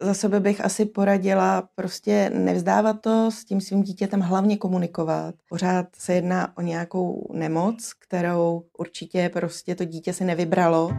za 0.00 0.14
sebe 0.14 0.40
bych 0.40 0.64
asi 0.64 0.84
poradila 0.84 1.68
prostě 1.74 2.30
nevzdávat 2.34 3.00
to, 3.00 3.30
s 3.30 3.44
tím 3.44 3.60
svým 3.60 3.82
dítětem 3.82 4.20
hlavně 4.20 4.56
komunikovat. 4.56 5.34
Pořád 5.48 5.86
se 5.96 6.14
jedná 6.14 6.58
o 6.58 6.62
nějakou 6.62 7.30
nemoc, 7.32 7.92
kterou 7.92 8.62
určitě 8.78 9.30
prostě 9.32 9.74
to 9.74 9.84
dítě 9.84 10.12
si 10.12 10.24
nevybralo. 10.24 10.90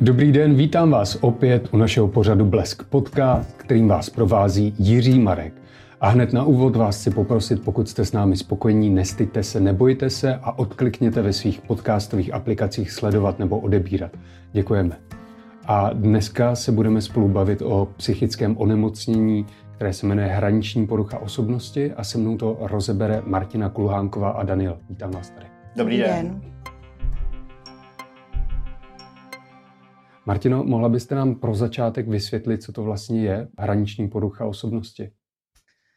Dobrý 0.00 0.32
den, 0.32 0.54
vítám 0.54 0.90
vás 0.90 1.18
opět 1.20 1.68
u 1.74 1.76
našeho 1.76 2.08
pořadu 2.08 2.44
Blesk 2.44 2.82
Podcast, 2.82 3.52
kterým 3.56 3.88
vás 3.88 4.10
provází 4.10 4.74
Jiří 4.78 5.18
Marek. 5.18 5.61
A 6.02 6.08
hned 6.08 6.32
na 6.32 6.44
úvod 6.44 6.76
vás 6.76 7.00
chci 7.00 7.10
poprosit, 7.10 7.64
pokud 7.64 7.88
jste 7.88 8.04
s 8.04 8.12
námi 8.12 8.36
spokojení, 8.36 8.90
nestyďte 8.90 9.42
se, 9.42 9.60
nebojte 9.60 10.10
se 10.10 10.34
a 10.34 10.58
odklikněte 10.58 11.22
ve 11.22 11.32
svých 11.32 11.60
podcastových 11.60 12.34
aplikacích 12.34 12.90
sledovat 12.90 13.38
nebo 13.38 13.58
odebírat. 13.58 14.10
Děkujeme. 14.52 14.98
A 15.66 15.92
dneska 15.92 16.54
se 16.54 16.72
budeme 16.72 17.00
spolu 17.00 17.28
bavit 17.28 17.62
o 17.62 17.88
psychickém 17.96 18.56
onemocnění, 18.58 19.46
které 19.74 19.92
se 19.92 20.06
jmenuje 20.06 20.26
hraniční 20.26 20.86
porucha 20.86 21.18
osobnosti 21.18 21.92
a 21.92 22.04
se 22.04 22.18
mnou 22.18 22.36
to 22.36 22.56
rozebere 22.60 23.22
Martina 23.26 23.68
Kulhánková 23.68 24.30
a 24.30 24.42
Daniel. 24.42 24.78
Vítám 24.88 25.10
vás 25.10 25.30
tady. 25.30 25.46
Dobrý 25.76 25.98
den. 25.98 26.40
Martino, 30.26 30.64
mohla 30.64 30.88
byste 30.88 31.14
nám 31.14 31.34
pro 31.34 31.54
začátek 31.54 32.08
vysvětlit, 32.08 32.62
co 32.62 32.72
to 32.72 32.82
vlastně 32.82 33.22
je 33.22 33.48
hraniční 33.58 34.08
porucha 34.08 34.44
osobnosti? 34.44 35.10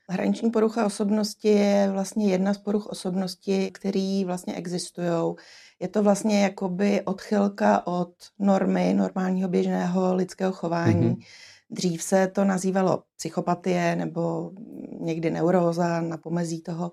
Hraniční 0.09 0.51
porucha 0.51 0.85
osobnosti 0.85 1.47
je 1.47 1.89
vlastně 1.91 2.31
jedna 2.31 2.53
z 2.53 2.57
poruch 2.57 2.85
osobnosti, 2.85 3.71
které 3.71 4.23
vlastně 4.25 4.55
existují. 4.55 5.35
Je 5.79 5.87
to 5.87 6.03
vlastně 6.03 6.43
jakoby 6.43 7.01
odchylka 7.01 7.87
od 7.87 8.13
normy, 8.39 8.93
normálního 8.93 9.49
běžného 9.49 10.15
lidského 10.15 10.51
chování. 10.51 11.09
Mm-hmm. 11.09 11.25
Dřív 11.69 12.03
se 12.03 12.27
to 12.27 12.45
nazývalo 12.45 13.03
psychopatie 13.17 13.95
nebo 13.95 14.51
někdy 14.99 15.31
neuróza 15.31 16.01
na 16.01 16.17
pomezí 16.17 16.61
toho. 16.61 16.91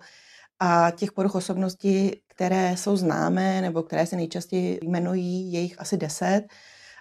A 0.61 0.91
těch 0.91 1.13
poruch 1.13 1.35
osobnosti, 1.35 2.21
které 2.27 2.77
jsou 2.77 2.97
známé 2.97 3.61
nebo 3.61 3.83
které 3.83 4.07
se 4.07 4.17
nejčastěji 4.17 4.81
jmenují, 4.83 5.53
je 5.53 5.61
jich 5.61 5.81
asi 5.81 5.97
deset. 5.97 6.43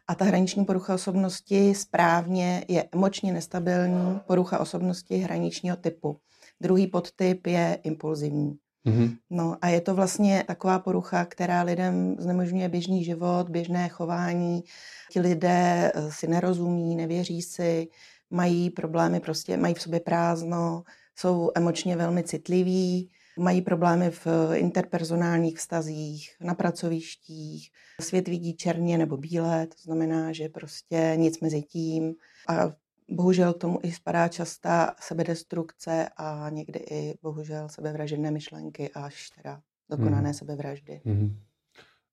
A 0.07 0.15
ta 0.15 0.25
hraniční 0.25 0.65
porucha 0.65 0.93
osobnosti 0.93 1.75
správně 1.75 2.65
je 2.67 2.87
emočně 2.91 3.33
nestabilní 3.33 4.19
porucha 4.27 4.59
osobnosti 4.59 5.17
hraničního 5.17 5.75
typu. 5.75 6.17
Druhý 6.61 6.87
podtyp 6.87 7.47
je 7.47 7.79
impulzivní. 7.83 8.57
Mm-hmm. 8.85 9.17
No 9.29 9.57
a 9.61 9.67
je 9.67 9.81
to 9.81 9.95
vlastně 9.95 10.43
taková 10.47 10.79
porucha, 10.79 11.25
která 11.25 11.61
lidem 11.61 12.15
znemožňuje 12.19 12.69
běžný 12.69 13.03
život, 13.03 13.49
běžné 13.49 13.89
chování. 13.89 14.63
Ti 15.11 15.19
lidé 15.19 15.91
eh, 15.95 16.11
si 16.11 16.27
nerozumí, 16.27 16.95
nevěří 16.95 17.41
si, 17.41 17.87
mají 18.29 18.69
problémy, 18.69 19.19
prostě 19.19 19.57
mají 19.57 19.73
v 19.73 19.81
sobě 19.81 19.99
prázdno, 19.99 20.83
jsou 21.15 21.51
emočně 21.55 21.95
velmi 21.95 22.23
citliví, 22.23 23.11
Mají 23.39 23.61
problémy 23.61 24.11
v 24.11 24.27
interpersonálních 24.53 25.57
vztazích, 25.57 26.29
na 26.41 26.53
pracovištích, 26.53 27.71
svět 28.01 28.27
vidí 28.27 28.55
černě 28.55 28.97
nebo 28.97 29.17
bílé, 29.17 29.67
to 29.67 29.75
znamená, 29.81 30.31
že 30.31 30.49
prostě 30.49 31.13
nic 31.15 31.39
mezi 31.39 31.61
tím. 31.61 32.13
A 32.47 32.71
bohužel 33.09 33.53
k 33.53 33.57
tomu 33.57 33.79
i 33.83 33.91
spadá 33.91 34.27
častá 34.27 34.95
sebedestrukce 34.99 36.09
a 36.17 36.49
někdy 36.49 36.79
i 36.79 37.17
bohužel 37.21 37.69
sebevražedné 37.69 38.31
myšlenky 38.31 38.89
až 38.89 39.29
teda 39.29 39.61
dokonané 39.89 40.29
hmm. 40.29 40.33
sebevraždy. 40.33 41.01
Hmm. 41.05 41.37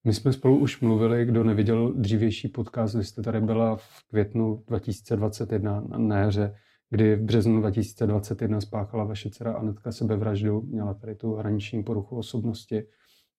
My 0.04 0.14
jsme 0.14 0.32
spolu 0.32 0.58
už 0.58 0.80
mluvili, 0.80 1.24
kdo 1.24 1.44
neviděl 1.44 1.92
dřívější 1.92 2.48
podcast, 2.48 2.94
vy 2.94 3.04
jste 3.04 3.22
tady 3.22 3.40
byla 3.40 3.76
v 3.76 4.08
květnu 4.10 4.64
2021 4.66 5.84
na 5.96 6.18
jaře 6.18 6.54
kdy 6.90 7.16
v 7.16 7.22
březnu 7.22 7.60
2021 7.60 8.60
spáchala 8.60 9.04
vaše 9.04 9.30
dcera 9.30 9.52
Anetka 9.52 9.92
sebevraždu, 9.92 10.62
měla 10.62 10.94
tady 10.94 11.14
tu 11.14 11.34
hraniční 11.34 11.82
poruchu 11.82 12.16
osobnosti. 12.16 12.82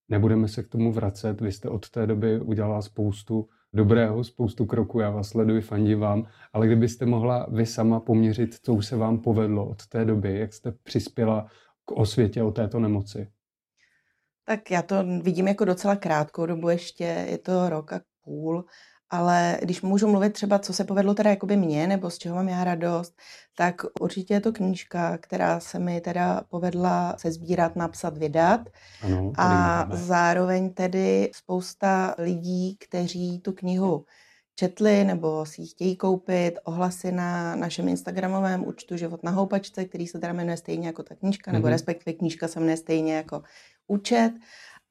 Nebudeme 0.09 0.47
se 0.47 0.63
k 0.63 0.67
tomu 0.67 0.91
vracet, 0.91 1.41
vy 1.41 1.51
jste 1.51 1.69
od 1.69 1.89
té 1.89 2.07
doby 2.07 2.41
udělala 2.41 2.81
spoustu 2.81 3.49
dobrého, 3.73 4.23
spoustu 4.23 4.65
kroků, 4.65 4.99
já 4.99 5.09
vás 5.09 5.29
sleduji, 5.29 5.61
fandím 5.61 5.99
vám, 5.99 6.27
ale 6.53 6.67
kdybyste 6.67 7.05
mohla 7.05 7.47
vy 7.51 7.65
sama 7.65 7.99
poměřit, 7.99 8.55
co 8.61 8.73
už 8.73 8.85
se 8.85 8.95
vám 8.95 9.19
povedlo 9.19 9.69
od 9.69 9.87
té 9.87 10.05
doby, 10.05 10.39
jak 10.39 10.53
jste 10.53 10.71
přispěla 10.71 11.47
k 11.85 11.91
osvětě 11.91 12.43
o 12.43 12.51
této 12.51 12.79
nemoci? 12.79 13.27
Tak 14.45 14.71
já 14.71 14.81
to 14.81 14.95
vidím 15.23 15.47
jako 15.47 15.65
docela 15.65 15.95
krátkou 15.95 16.45
dobu 16.45 16.69
ještě, 16.69 17.03
je 17.03 17.37
to 17.37 17.69
rok 17.69 17.93
a 17.93 18.01
půl 18.23 18.65
ale 19.09 19.57
když 19.61 19.81
můžu 19.81 20.07
mluvit 20.07 20.33
třeba, 20.33 20.59
co 20.59 20.73
se 20.73 20.83
povedlo 20.83 21.13
teda 21.13 21.29
jakoby 21.29 21.57
mně, 21.57 21.87
nebo 21.87 22.09
z 22.09 22.17
čeho 22.17 22.35
mám 22.35 22.49
já 22.49 22.63
radost, 22.63 23.13
tak 23.55 23.81
určitě 24.01 24.33
je 24.33 24.41
to 24.41 24.51
knížka, 24.51 25.17
která 25.17 25.59
se 25.59 25.79
mi 25.79 26.01
teda 26.01 26.41
povedla 26.49 27.15
se 27.17 27.31
sbírat, 27.31 27.75
napsat, 27.75 28.17
vydat. 28.17 28.61
Ano, 29.01 29.33
a 29.37 29.87
zároveň 29.91 30.73
tedy 30.73 31.31
spousta 31.33 32.15
lidí, 32.17 32.77
kteří 32.79 33.39
tu 33.39 33.51
knihu 33.51 34.05
četli 34.59 35.03
nebo 35.03 35.45
si 35.45 35.61
ji 35.61 35.67
chtějí 35.67 35.95
koupit, 35.95 36.51
ohlasy 36.63 37.11
na 37.11 37.55
našem 37.55 37.87
Instagramovém 37.87 38.67
účtu 38.67 38.97
Život 38.97 39.23
na 39.23 39.31
houpačce, 39.31 39.85
který 39.85 40.07
se 40.07 40.19
teda 40.19 40.33
jmenuje 40.33 40.57
stejně 40.57 40.87
jako 40.87 41.03
ta 41.03 41.15
knížka, 41.15 41.51
mm-hmm. 41.51 41.53
nebo 41.53 41.67
mhm. 41.67 41.73
respektive 41.73 42.13
knížka 42.13 42.47
se 42.47 42.59
jmenuje 42.59 42.77
stejně 42.77 43.15
jako 43.15 43.43
účet. 43.87 44.33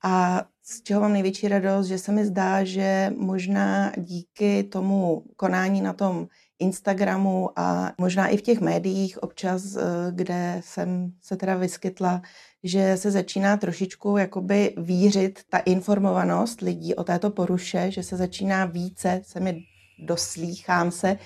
A 0.04 0.44
z 0.62 0.82
čeho 0.82 1.00
mám 1.00 1.12
největší 1.12 1.48
radost, 1.48 1.86
že 1.86 1.98
se 1.98 2.12
mi 2.12 2.26
zdá, 2.26 2.64
že 2.64 3.12
možná 3.16 3.92
díky 3.97 4.64
tomu 4.64 5.25
konání 5.36 5.81
na 5.81 5.92
tom 5.92 6.26
Instagramu 6.59 7.50
a 7.59 7.92
možná 7.98 8.28
i 8.28 8.37
v 8.37 8.42
těch 8.42 8.60
médiích 8.60 9.22
občas, 9.22 9.76
eh, 9.76 9.82
kde 10.10 10.60
jsem 10.64 11.12
se 11.22 11.37
teda 11.37 11.56
vyskytla, 11.56 12.22
že 12.64 12.97
se 12.97 13.10
začíná 13.10 13.56
trošičku 13.56 14.16
jakoby 14.16 14.75
vířit 14.76 15.41
ta 15.48 15.58
informovanost 15.58 16.60
lidí 16.60 16.94
o 16.94 17.04
této 17.04 17.31
poruše, 17.31 17.91
že 17.91 18.03
se 18.03 18.16
začíná 18.16 18.64
více, 18.64 19.20
se 19.25 19.41
mi 19.41 19.62
doslýchám 19.98 20.91
se, 20.91 21.19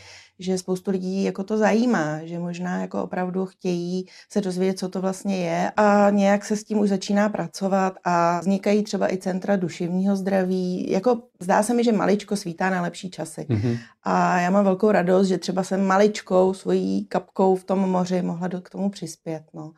že 0.42 0.58
spoustu 0.58 0.90
lidí 0.90 1.24
jako 1.24 1.44
to 1.44 1.58
zajímá, 1.58 2.24
že 2.24 2.38
možná 2.38 2.80
jako 2.80 3.02
opravdu 3.02 3.46
chtějí 3.46 4.06
se 4.28 4.40
dozvědět, 4.40 4.78
co 4.78 4.88
to 4.88 5.00
vlastně 5.00 5.36
je 5.36 5.72
a 5.76 6.10
nějak 6.10 6.44
se 6.44 6.56
s 6.56 6.64
tím 6.64 6.78
už 6.78 6.88
začíná 6.88 7.28
pracovat 7.28 7.94
a 8.04 8.40
vznikají 8.40 8.82
třeba 8.82 9.12
i 9.12 9.16
centra 9.16 9.56
duševního 9.56 10.16
zdraví. 10.16 10.90
Jako 10.90 11.22
zdá 11.40 11.62
se 11.62 11.74
mi, 11.74 11.84
že 11.84 11.92
maličko 11.92 12.36
svítá 12.36 12.70
na 12.70 12.82
lepší 12.82 13.10
časy. 13.10 13.40
Mm-hmm. 13.40 13.78
A 14.02 14.40
já 14.40 14.50
mám 14.50 14.64
velkou 14.64 14.90
radost, 14.90 15.28
že 15.28 15.38
třeba 15.38 15.62
jsem 15.62 15.86
maličkou 15.86 16.54
svojí 16.54 17.04
kapkou 17.04 17.56
v 17.56 17.64
tom 17.64 17.78
moři 17.78 18.22
mohla 18.22 18.48
do, 18.48 18.60
k 18.60 18.70
tomu 18.70 18.90
přispět. 18.90 19.42
No. 19.54 19.72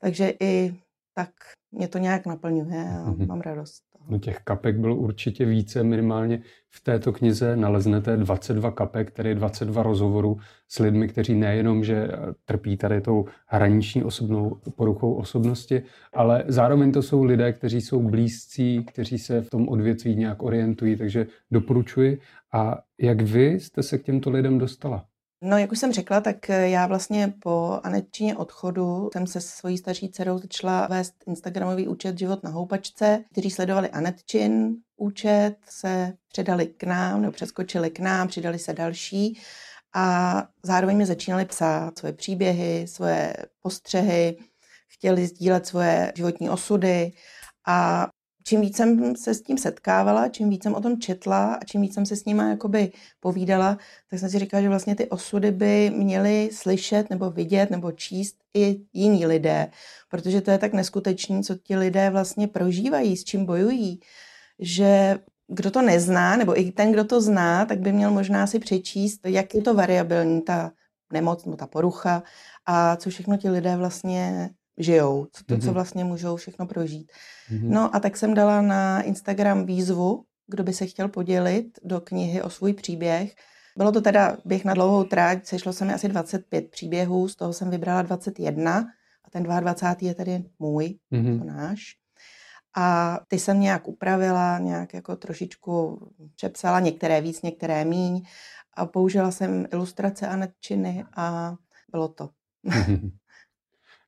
Takže 0.00 0.32
i 0.40 0.74
tak 1.14 1.30
mě 1.72 1.88
to 1.88 1.98
nějak 1.98 2.26
naplňuje 2.26 2.84
a 2.84 3.10
mm-hmm. 3.10 3.26
mám 3.26 3.40
radost. 3.40 3.82
No 4.08 4.18
těch 4.18 4.38
kapek 4.44 4.78
bylo 4.78 4.96
určitě 4.96 5.44
více, 5.44 5.82
minimálně 5.82 6.42
v 6.70 6.80
této 6.80 7.12
knize 7.12 7.56
naleznete 7.56 8.16
22 8.16 8.70
kapek, 8.70 9.10
tedy 9.10 9.34
22 9.34 9.82
rozhovorů 9.82 10.36
s 10.68 10.78
lidmi, 10.78 11.08
kteří 11.08 11.34
nejenom, 11.34 11.84
že 11.84 12.08
trpí 12.44 12.76
tady 12.76 13.00
tou 13.00 13.24
hraniční 13.46 14.04
osobnou 14.04 14.60
poruchou 14.76 15.14
osobnosti, 15.14 15.82
ale 16.12 16.44
zároveň 16.48 16.92
to 16.92 17.02
jsou 17.02 17.24
lidé, 17.24 17.52
kteří 17.52 17.80
jsou 17.80 18.02
blízcí, 18.02 18.84
kteří 18.84 19.18
se 19.18 19.42
v 19.42 19.50
tom 19.50 19.68
odvětví 19.68 20.16
nějak 20.16 20.42
orientují, 20.42 20.96
takže 20.96 21.26
doporučuji. 21.50 22.20
A 22.52 22.78
jak 23.00 23.20
vy 23.20 23.60
jste 23.60 23.82
se 23.82 23.98
k 23.98 24.02
těmto 24.02 24.30
lidem 24.30 24.58
dostala? 24.58 25.04
No, 25.48 25.58
jak 25.58 25.72
už 25.72 25.78
jsem 25.78 25.92
řekla, 25.92 26.20
tak 26.20 26.50
eh, 26.50 26.68
já 26.68 26.86
vlastně 26.86 27.34
po 27.42 27.80
Anetčině 27.82 28.36
odchodu 28.36 29.10
jsem 29.12 29.26
se 29.26 29.40
svojí 29.40 29.78
starší 29.78 30.08
dcerou 30.08 30.38
začala 30.38 30.86
vést 30.86 31.14
Instagramový 31.26 31.88
účet 31.88 32.18
Život 32.18 32.42
na 32.42 32.50
houpačce, 32.50 33.24
kteří 33.32 33.50
sledovali 33.50 33.90
Anetčin 33.90 34.76
účet, 34.96 35.56
se 35.68 36.12
předali 36.28 36.66
k 36.66 36.84
nám, 36.84 37.20
nebo 37.20 37.32
přeskočili 37.32 37.90
k 37.90 37.98
nám, 37.98 38.28
přidali 38.28 38.58
se 38.58 38.72
další 38.72 39.40
a 39.94 40.48
zároveň 40.62 40.96
mi 40.96 41.06
začínali 41.06 41.44
psát 41.44 41.98
svoje 41.98 42.12
příběhy, 42.12 42.86
svoje 42.88 43.36
postřehy, 43.62 44.38
chtěli 44.88 45.26
sdílet 45.26 45.66
svoje 45.66 46.12
životní 46.16 46.50
osudy 46.50 47.12
a 47.66 48.08
čím 48.46 48.60
víc 48.60 48.76
jsem 48.76 49.16
se 49.16 49.34
s 49.34 49.42
tím 49.42 49.58
setkávala, 49.58 50.28
čím 50.28 50.50
víc 50.50 50.62
jsem 50.62 50.74
o 50.74 50.80
tom 50.80 51.00
četla 51.00 51.54
a 51.54 51.64
čím 51.64 51.80
víc 51.80 51.94
jsem 51.94 52.06
se 52.06 52.16
s 52.16 52.24
nima 52.24 52.48
jakoby 52.48 52.92
povídala, 53.20 53.78
tak 54.10 54.20
jsem 54.20 54.30
si 54.30 54.38
říkala, 54.38 54.62
že 54.62 54.68
vlastně 54.68 54.94
ty 54.94 55.08
osudy 55.08 55.50
by 55.50 55.90
měly 55.90 56.50
slyšet 56.52 57.10
nebo 57.10 57.30
vidět 57.30 57.70
nebo 57.70 57.92
číst 57.92 58.36
i 58.54 58.80
jiní 58.92 59.26
lidé, 59.26 59.70
protože 60.08 60.40
to 60.40 60.50
je 60.50 60.58
tak 60.58 60.72
neskutečný, 60.72 61.42
co 61.42 61.54
ti 61.54 61.76
lidé 61.76 62.10
vlastně 62.10 62.48
prožívají, 62.48 63.16
s 63.16 63.24
čím 63.24 63.46
bojují, 63.46 64.00
že 64.58 65.18
kdo 65.48 65.70
to 65.70 65.82
nezná, 65.82 66.36
nebo 66.36 66.60
i 66.60 66.72
ten, 66.72 66.92
kdo 66.92 67.04
to 67.04 67.20
zná, 67.20 67.66
tak 67.66 67.80
by 67.80 67.92
měl 67.92 68.10
možná 68.10 68.46
si 68.46 68.58
přečíst, 68.58 69.20
jak 69.24 69.54
je 69.54 69.62
to 69.62 69.74
variabilní, 69.74 70.42
ta 70.42 70.72
nemoc 71.12 71.44
nebo 71.44 71.56
ta 71.56 71.66
porucha 71.66 72.22
a 72.66 72.96
co 72.96 73.10
všechno 73.10 73.36
ti 73.36 73.50
lidé 73.50 73.76
vlastně 73.76 74.50
žijou, 74.78 75.26
co, 75.32 75.44
to, 75.44 75.54
mm-hmm. 75.54 75.64
co 75.64 75.72
vlastně 75.72 76.04
můžou 76.04 76.36
všechno 76.36 76.66
prožít. 76.66 77.12
Mm-hmm. 77.50 77.68
No 77.68 77.96
a 77.96 78.00
tak 78.00 78.16
jsem 78.16 78.34
dala 78.34 78.62
na 78.62 79.02
Instagram 79.02 79.66
výzvu, 79.66 80.24
kdo 80.46 80.64
by 80.64 80.72
se 80.72 80.86
chtěl 80.86 81.08
podělit 81.08 81.78
do 81.84 82.00
knihy 82.00 82.42
o 82.42 82.50
svůj 82.50 82.72
příběh. 82.72 83.34
Bylo 83.76 83.92
to 83.92 84.00
teda 84.00 84.36
běh 84.44 84.64
na 84.64 84.74
dlouhou 84.74 85.04
tráť, 85.04 85.46
sešlo 85.46 85.72
se 85.72 85.84
mi 85.84 85.92
asi 85.92 86.08
25 86.08 86.70
příběhů, 86.70 87.28
z 87.28 87.36
toho 87.36 87.52
jsem 87.52 87.70
vybrala 87.70 88.02
21 88.02 88.86
a 89.24 89.30
ten 89.30 89.42
22. 89.42 90.08
je 90.08 90.14
tedy 90.14 90.44
můj, 90.58 90.98
mm-hmm. 91.12 91.38
to 91.38 91.44
náš. 91.44 91.82
A 92.76 93.18
ty 93.28 93.38
jsem 93.38 93.60
nějak 93.60 93.88
upravila, 93.88 94.58
nějak 94.58 94.94
jako 94.94 95.16
trošičku 95.16 95.98
přepsala, 96.34 96.80
některé 96.80 97.20
víc, 97.20 97.42
některé 97.42 97.84
míň 97.84 98.22
a 98.74 98.86
použila 98.86 99.30
jsem 99.30 99.66
ilustrace 99.72 100.28
a 100.28 100.36
netčiny 100.36 101.04
a 101.16 101.54
bylo 101.90 102.08
to. 102.08 102.28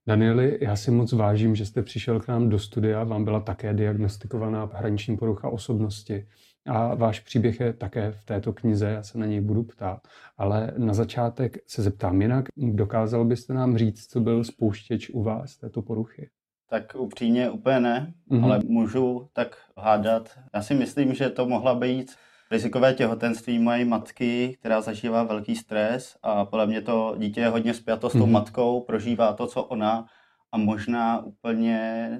Danieli, 0.09 0.59
já 0.61 0.77
si 0.77 0.91
moc 0.91 1.13
vážím, 1.13 1.57
že 1.57 1.67
jste 1.67 1.83
přišel 1.83 2.21
k 2.21 2.29
nám 2.29 2.49
do 2.49 2.59
studia. 2.59 3.05
Vám 3.05 3.25
byla 3.25 3.41
také 3.41 3.75
diagnostikovaná 3.75 4.71
hraniční 4.75 5.17
porucha 5.17 5.49
osobnosti. 5.49 6.27
A 6.67 6.95
váš 6.95 7.21
příběh 7.21 7.61
je 7.61 7.73
také 7.73 8.13
v 8.13 8.25
této 8.25 8.53
knize, 8.53 8.91
já 8.91 9.03
se 9.03 9.19
na 9.19 9.27
něj 9.27 9.41
budu 9.41 9.63
ptát. 9.63 10.01
Ale 10.39 10.73
na 10.79 10.95
začátek 10.95 11.59
se 11.67 11.83
zeptám 11.83 12.23
jinak, 12.23 12.45
dokázal 12.57 13.25
byste 13.25 13.55
nám 13.55 13.77
říct, 13.77 14.07
co 14.07 14.21
byl 14.21 14.45
spouštěč 14.45 15.11
u 15.11 15.23
vás 15.23 15.57
této 15.57 15.83
poruchy? 15.83 16.31
Tak 16.71 16.95
upřímně 16.99 17.51
úplně 17.51 17.81
ne, 17.81 18.15
mm-hmm. 18.31 18.45
ale 18.45 18.61
můžu 18.65 19.29
tak 19.33 19.57
hádat. 19.77 20.39
Já 20.55 20.63
si 20.63 20.75
myslím, 20.75 21.15
že 21.15 21.29
to 21.29 21.47
mohla 21.47 21.75
být 21.75 22.13
rizikové 22.51 22.95
těhotenství 22.95 23.59
mojí 23.59 23.85
matky, 23.85 24.57
která 24.61 24.81
zažívá 24.81 25.23
velký 25.23 25.57
stres 25.57 26.17
a 26.23 26.45
podle 26.45 26.67
mě 26.67 26.81
to 26.81 27.15
dítě 27.19 27.41
je 27.41 27.49
hodně 27.49 27.75
spjato 27.75 28.11
s 28.11 28.13
tou 28.13 28.19
mm-hmm. 28.19 28.31
matkou, 28.31 28.81
prožívá 28.81 29.33
to, 29.33 29.47
co 29.47 29.63
ona 29.63 30.07
a 30.53 30.59
možná 30.59 31.25
úplně 31.25 32.11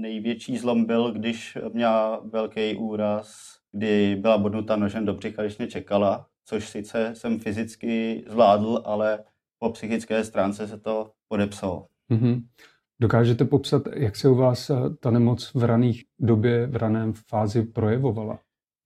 největší 0.00 0.58
zlom 0.58 0.84
byl, 0.84 1.12
když 1.12 1.58
měla 1.72 2.20
velký 2.24 2.76
úraz, 2.76 3.56
kdy 3.72 4.16
byla 4.16 4.38
bodnuta 4.38 4.76
nožem 4.76 5.04
do 5.04 5.14
břicha, 5.14 5.42
když 5.42 5.58
mě 5.58 5.66
čekala, 5.66 6.26
což 6.44 6.68
sice 6.68 7.10
jsem 7.14 7.38
fyzicky 7.38 8.24
zvládl, 8.28 8.82
ale 8.84 9.24
po 9.58 9.70
psychické 9.70 10.24
stránce 10.24 10.68
se 10.68 10.78
to 10.78 11.10
podepsalo. 11.28 11.86
Mm-hmm. 12.10 12.42
Dokážete 13.00 13.44
popsat, 13.44 13.82
jak 13.96 14.16
se 14.16 14.28
u 14.28 14.34
vás 14.34 14.70
ta 15.00 15.10
nemoc 15.10 15.54
v 15.54 15.64
raných 15.64 16.04
době, 16.18 16.66
v 16.66 16.76
raném 16.76 17.12
fázi 17.12 17.62
projevovala? 17.62 18.38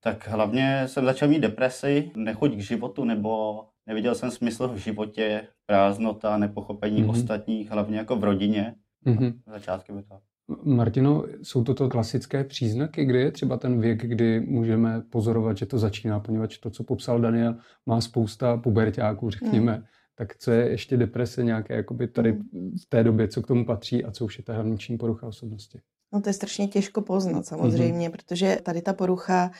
Tak 0.03 0.27
hlavně 0.27 0.83
jsem 0.85 1.05
začal 1.05 1.29
mít 1.29 1.39
depresi, 1.39 2.11
nechuť 2.15 2.55
k 2.55 2.59
životu, 2.59 3.05
nebo 3.05 3.61
neviděl 3.87 4.15
jsem 4.15 4.31
smysl 4.31 4.67
v 4.67 4.77
životě, 4.77 5.47
prázdnota, 5.65 6.37
nepochopení 6.37 7.03
mm-hmm. 7.03 7.09
ostatních, 7.09 7.71
hlavně 7.71 7.97
jako 7.97 8.15
v 8.15 8.23
rodině. 8.23 8.75
Mm-hmm. 9.05 9.33
Začátky 9.47 9.93
by 9.93 10.03
to. 10.03 10.19
Martino, 10.63 11.23
jsou 11.43 11.63
to 11.63 11.73
to 11.73 11.89
klasické 11.89 12.43
příznaky, 12.43 13.05
kdy 13.05 13.19
je 13.19 13.31
třeba 13.31 13.57
ten 13.57 13.81
věk, 13.81 14.05
kdy 14.05 14.39
můžeme 14.39 15.01
pozorovat, 15.01 15.57
že 15.57 15.65
to 15.65 15.79
začíná, 15.79 16.19
poněvadž 16.19 16.57
to, 16.57 16.69
co 16.69 16.83
popsal 16.83 17.19
Daniel, 17.19 17.55
má 17.85 18.01
spousta 18.01 18.57
pubertáků, 18.57 19.29
řekněme. 19.29 19.77
Mm. 19.77 19.83
Tak 20.15 20.37
co 20.37 20.51
je 20.51 20.69
ještě 20.69 20.97
deprese 20.97 21.43
nějaké, 21.43 21.75
jakoby 21.75 22.07
tady 22.07 22.33
mm. 22.33 22.71
v 22.81 22.89
té 22.89 23.03
době, 23.03 23.27
co 23.27 23.41
k 23.41 23.47
tomu 23.47 23.65
patří 23.65 24.05
a 24.05 24.11
co 24.11 24.25
už 24.25 24.37
je 24.37 24.43
ta 24.43 24.53
hraniční 24.53 24.97
porucha 24.97 25.27
osobnosti? 25.27 25.79
No 26.13 26.21
to 26.21 26.29
je 26.29 26.33
strašně 26.33 26.67
těžko 26.67 27.01
poznat 27.01 27.45
samozřejmě, 27.45 28.09
mm-hmm. 28.09 28.11
protože 28.11 28.57
tady 28.63 28.81
ta 28.81 28.93
porucha 28.93 29.51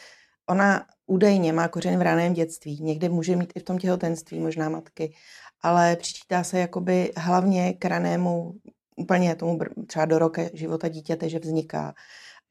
Ona 0.49 0.85
údajně 1.07 1.53
má 1.53 1.67
kořen 1.67 1.99
v 1.99 2.01
raném 2.01 2.33
dětství, 2.33 2.81
někde 2.81 3.09
může 3.09 3.35
mít 3.35 3.53
i 3.55 3.59
v 3.59 3.63
tom 3.63 3.77
těhotenství, 3.77 4.39
možná 4.39 4.69
matky, 4.69 5.13
ale 5.61 5.95
přičítá 5.95 6.43
se 6.43 6.59
jakoby 6.59 7.11
hlavně 7.17 7.73
k 7.73 7.85
ranému, 7.85 8.53
úplně 8.95 9.35
tomu 9.35 9.59
třeba 9.87 10.05
do 10.05 10.19
roka 10.19 10.41
života 10.53 10.87
dítěte, 10.87 11.29
že 11.29 11.39
vzniká 11.39 11.93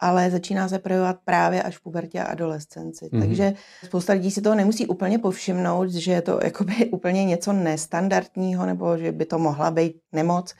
ale 0.00 0.30
začíná 0.30 0.68
se 0.68 0.78
projevovat 0.78 1.16
právě 1.24 1.62
až 1.62 1.78
v 1.78 1.82
pubertě 1.82 2.20
a 2.20 2.24
adolescenci. 2.24 3.04
Mm-hmm. 3.04 3.20
Takže 3.20 3.52
spousta 3.84 4.12
lidí 4.12 4.30
si 4.30 4.42
toho 4.42 4.54
nemusí 4.54 4.86
úplně 4.86 5.18
povšimnout, 5.18 5.90
že 5.90 6.12
je 6.12 6.22
to 6.22 6.40
jakoby 6.44 6.86
úplně 6.86 7.24
něco 7.24 7.52
nestandardního, 7.52 8.66
nebo 8.66 8.98
že 8.98 9.12
by 9.12 9.24
to 9.24 9.38
mohla 9.38 9.70
být 9.70 9.96
nemoc, 10.12 10.54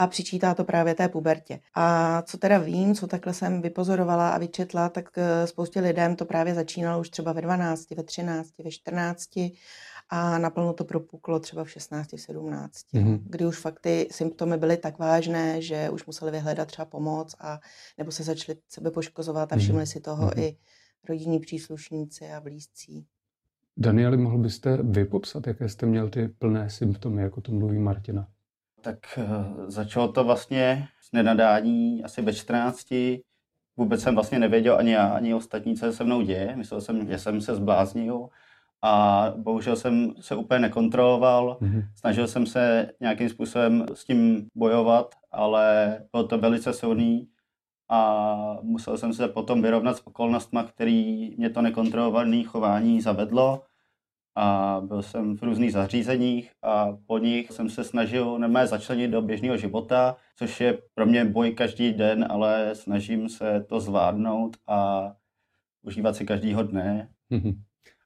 a 0.00 0.06
přičítá 0.06 0.54
to 0.54 0.64
právě 0.64 0.94
té 0.94 1.08
pubertě. 1.08 1.60
A 1.74 2.22
co 2.22 2.38
teda 2.38 2.58
vím, 2.58 2.94
co 2.94 3.06
takhle 3.06 3.34
jsem 3.34 3.62
vypozorovala 3.62 4.30
a 4.30 4.38
vyčetla, 4.38 4.88
tak 4.88 5.08
eh, 5.16 5.46
spoustě 5.46 5.80
lidem 5.80 6.16
to 6.16 6.24
právě 6.24 6.54
začínalo 6.54 7.00
už 7.00 7.10
třeba 7.10 7.32
ve 7.32 7.42
12, 7.42 7.90
ve 7.90 8.02
13, 8.02 8.50
ve 8.64 8.70
14 8.70 9.30
a 10.10 10.38
naplno 10.38 10.72
to 10.72 10.84
propuklo 10.84 11.40
třeba 11.40 11.64
v 11.64 11.70
16, 11.70 12.10
17, 12.16 12.74
mm-hmm. 12.94 13.20
kdy 13.24 13.46
už 13.46 13.58
fakt 13.58 13.80
ty 13.80 14.08
symptomy 14.10 14.56
byly 14.56 14.76
tak 14.76 14.98
vážné, 14.98 15.62
že 15.62 15.90
už 15.90 16.06
museli 16.06 16.30
vyhledat 16.30 16.68
třeba 16.68 16.84
pomoc 16.84 17.34
a 17.40 17.60
nebo 17.98 18.10
se 18.10 18.22
začali 18.22 18.58
sebe 18.68 18.90
poškozovat 18.90 19.52
a 19.52 19.56
mhm. 19.56 19.62
všimli 19.62 19.82
mm-hmm. 19.82 19.92
si 19.92 20.00
toho 20.00 20.26
mm-hmm. 20.26 20.42
i 20.42 20.56
rodinní 21.08 21.40
příslušníci 21.40 22.30
a 22.30 22.40
blízcí. 22.40 23.06
Danieli, 23.76 24.16
mohl 24.16 24.38
byste 24.38 24.78
vy 24.82 25.04
popsat, 25.04 25.46
jaké 25.46 25.68
jste 25.68 25.86
měl 25.86 26.08
ty 26.08 26.28
plné 26.28 26.70
symptomy, 26.70 27.22
jako 27.22 27.40
to 27.40 27.52
mluví 27.52 27.78
Martina? 27.78 28.28
Tak 28.80 29.18
uh, 29.18 29.24
začalo 29.66 30.12
to 30.12 30.24
vlastně 30.24 30.88
s 31.00 31.12
nenadání 31.12 32.04
asi 32.04 32.22
ve 32.22 32.34
14. 32.34 32.86
Vůbec 33.76 34.02
jsem 34.02 34.14
vlastně 34.14 34.38
nevěděl 34.38 34.76
ani 34.78 34.92
já, 34.92 35.08
ani 35.08 35.34
ostatní, 35.34 35.76
co 35.76 35.92
se 35.92 36.04
mnou 36.04 36.22
děje. 36.22 36.56
Myslel 36.56 36.80
jsem, 36.80 37.08
že 37.08 37.18
jsem 37.18 37.40
se 37.40 37.54
zbláznil 37.54 38.28
a 38.82 39.24
bohužel 39.36 39.76
jsem 39.76 40.12
se 40.20 40.36
úplně 40.36 40.60
nekontroloval. 40.60 41.58
Mm-hmm. 41.60 41.84
Snažil 41.94 42.26
jsem 42.26 42.46
se 42.46 42.92
nějakým 43.00 43.28
způsobem 43.28 43.86
s 43.94 44.04
tím 44.04 44.48
bojovat, 44.54 45.14
ale 45.30 45.98
bylo 46.12 46.24
to 46.24 46.38
velice 46.38 46.72
silný 46.72 47.28
a 47.88 48.58
musel 48.62 48.98
jsem 48.98 49.12
se 49.12 49.28
potom 49.28 49.62
vyrovnat 49.62 49.96
s 49.96 50.06
okolnostmi, 50.06 50.60
který 50.68 51.30
mě 51.38 51.50
to 51.50 51.62
nekontrolované 51.62 52.42
chování 52.42 53.00
zavedlo 53.00 53.62
a 54.36 54.80
byl 54.84 55.02
jsem 55.02 55.36
v 55.36 55.42
různých 55.42 55.72
zařízeních 55.72 56.50
a 56.62 56.86
po 57.06 57.18
nich 57.18 57.50
jsem 57.50 57.70
se 57.70 57.84
snažil 57.84 58.38
nemé 58.38 58.66
začlenit 58.66 59.10
do 59.10 59.22
běžného 59.22 59.56
života, 59.56 60.16
což 60.36 60.60
je 60.60 60.78
pro 60.94 61.06
mě 61.06 61.24
boj 61.24 61.50
každý 61.50 61.92
den, 61.92 62.26
ale 62.30 62.74
snažím 62.74 63.28
se 63.28 63.64
to 63.68 63.80
zvládnout 63.80 64.56
a 64.66 65.10
užívat 65.82 66.16
si 66.16 66.26
každýho 66.26 66.62
dne. 66.62 67.08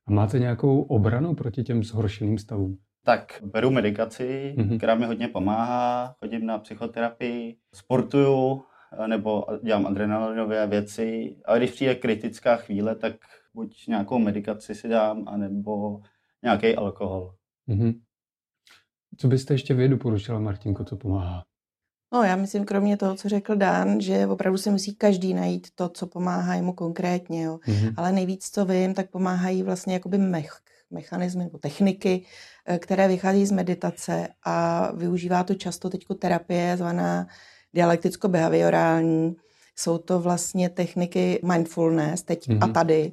A 0.07 0.11
máte 0.11 0.39
nějakou 0.39 0.83
obranu 0.83 1.35
proti 1.35 1.63
těm 1.63 1.85
zhoršeným 1.85 2.39
stavům? 2.39 2.79
Tak 3.05 3.43
beru 3.45 3.71
medikaci, 3.71 4.55
mm-hmm. 4.59 4.77
která 4.77 4.95
mi 4.95 5.07
hodně 5.07 5.29
pomáhá, 5.29 6.15
chodím 6.19 6.47
na 6.47 6.59
psychoterapii, 6.59 7.57
sportuju 7.75 8.63
nebo 9.07 9.45
dělám 9.63 9.87
adrenalinové 9.87 10.67
věci, 10.67 11.37
ale 11.45 11.59
když 11.59 11.71
přijde 11.71 11.95
kritická 11.95 12.57
chvíle, 12.57 12.95
tak 12.95 13.13
buď 13.55 13.87
nějakou 13.87 14.19
medikaci 14.19 14.75
si 14.75 14.89
dám, 14.89 15.25
anebo 15.29 16.01
nějaký 16.43 16.77
alkohol. 16.77 17.35
Mm-hmm. 17.69 18.01
Co 19.19 19.29
byste 19.29 19.55
ještě 19.55 19.75
vy 19.75 19.89
doporučila, 19.89 20.39
Martinko, 20.39 20.85
co 20.85 20.97
pomáhá? 20.97 21.45
No, 22.13 22.23
já 22.23 22.37
myslím, 22.37 22.65
kromě 22.65 22.97
toho, 22.97 23.15
co 23.15 23.29
řekl 23.29 23.57
Dan, 23.57 24.01
že 24.01 24.27
opravdu 24.27 24.59
se 24.59 24.71
musí 24.71 24.95
každý 24.95 25.35
najít 25.35 25.69
to, 25.75 25.89
co 25.89 26.07
pomáhá 26.07 26.55
jemu 26.55 26.73
konkrétně. 26.73 27.43
Jo. 27.43 27.59
Mm-hmm. 27.67 27.95
Ale 27.97 28.13
nejvíc, 28.13 28.51
co 28.51 28.65
vím, 28.65 28.95
tak 28.95 29.11
pomáhají 29.11 29.63
vlastně 29.63 29.95
jakoby 29.95 30.19
mech, 30.19 30.61
mechanismy 30.91 31.45
nebo 31.45 31.59
techniky, 31.59 32.25
eh, 32.67 32.79
které 32.79 33.09
vychází 33.09 33.47
z 33.47 33.51
meditace 33.51 34.29
a 34.45 34.89
využívá 34.93 35.45
to 35.45 35.55
často 35.55 35.91
teď 35.91 36.05
terapie 36.19 36.77
zvaná 36.77 37.27
dialekticko-behaviorální. 37.75 39.37
Jsou 39.77 39.99
to 39.99 40.21
vlastně 40.21 40.69
techniky 40.69 41.41
mindfulness 41.45 42.23
teď 42.23 42.49
mm-hmm. 42.49 42.59
a 42.65 42.69
tady 42.73 43.13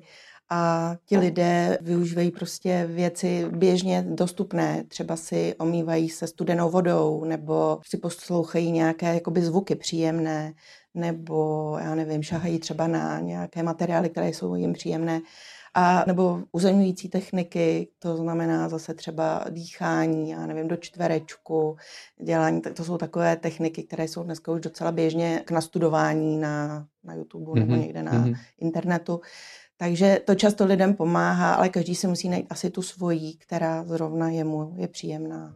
a 0.53 0.95
ti 1.05 1.17
lidé 1.17 1.77
využívají 1.81 2.31
prostě 2.31 2.85
věci 2.89 3.45
běžně 3.51 4.05
dostupné. 4.07 4.83
Třeba 4.87 5.15
si 5.15 5.55
omývají 5.59 6.09
se 6.09 6.27
studenou 6.27 6.69
vodou 6.69 7.25
nebo 7.25 7.79
si 7.87 7.97
poslouchají 7.97 8.71
nějaké 8.71 9.13
jakoby 9.13 9.41
zvuky 9.41 9.75
příjemné 9.75 10.53
nebo 10.93 11.77
já 11.81 11.95
nevím, 11.95 12.23
šahají 12.23 12.59
třeba 12.59 12.87
na 12.87 13.19
nějaké 13.19 13.63
materiály, 13.63 14.09
které 14.09 14.29
jsou 14.29 14.55
jim 14.55 14.73
příjemné. 14.73 15.21
A 15.73 16.03
nebo 16.07 16.43
uzemňující 16.51 17.09
techniky, 17.09 17.87
to 17.99 18.17
znamená 18.17 18.69
zase 18.69 18.93
třeba 18.93 19.45
dýchání, 19.49 20.29
já 20.29 20.45
nevím, 20.45 20.67
do 20.67 20.77
čtverečku, 20.77 21.77
dělání, 22.23 22.61
to 22.61 22.83
jsou 22.83 22.97
takové 22.97 23.35
techniky, 23.35 23.83
které 23.83 24.07
jsou 24.07 24.23
dneska 24.23 24.51
už 24.51 24.61
docela 24.61 24.91
běžně 24.91 25.41
k 25.45 25.51
nastudování 25.51 26.37
na, 26.37 26.85
na 27.03 27.13
YouTube 27.13 27.51
mm-hmm. 27.51 27.59
nebo 27.59 27.71
mhm, 27.71 27.81
někde 27.81 28.03
na 28.03 28.11
mm-hmm. 28.11 28.35
internetu. 28.59 29.21
Takže 29.81 30.19
to 30.25 30.35
často 30.35 30.65
lidem 30.65 30.93
pomáhá, 30.93 31.53
ale 31.53 31.69
každý 31.69 31.95
si 31.95 32.07
musí 32.07 32.29
najít 32.29 32.47
asi 32.49 32.69
tu 32.69 32.81
svoji, 32.81 33.33
která 33.33 33.83
zrovna 33.83 34.29
jemu 34.29 34.73
je 34.77 34.87
příjemná. 34.87 35.55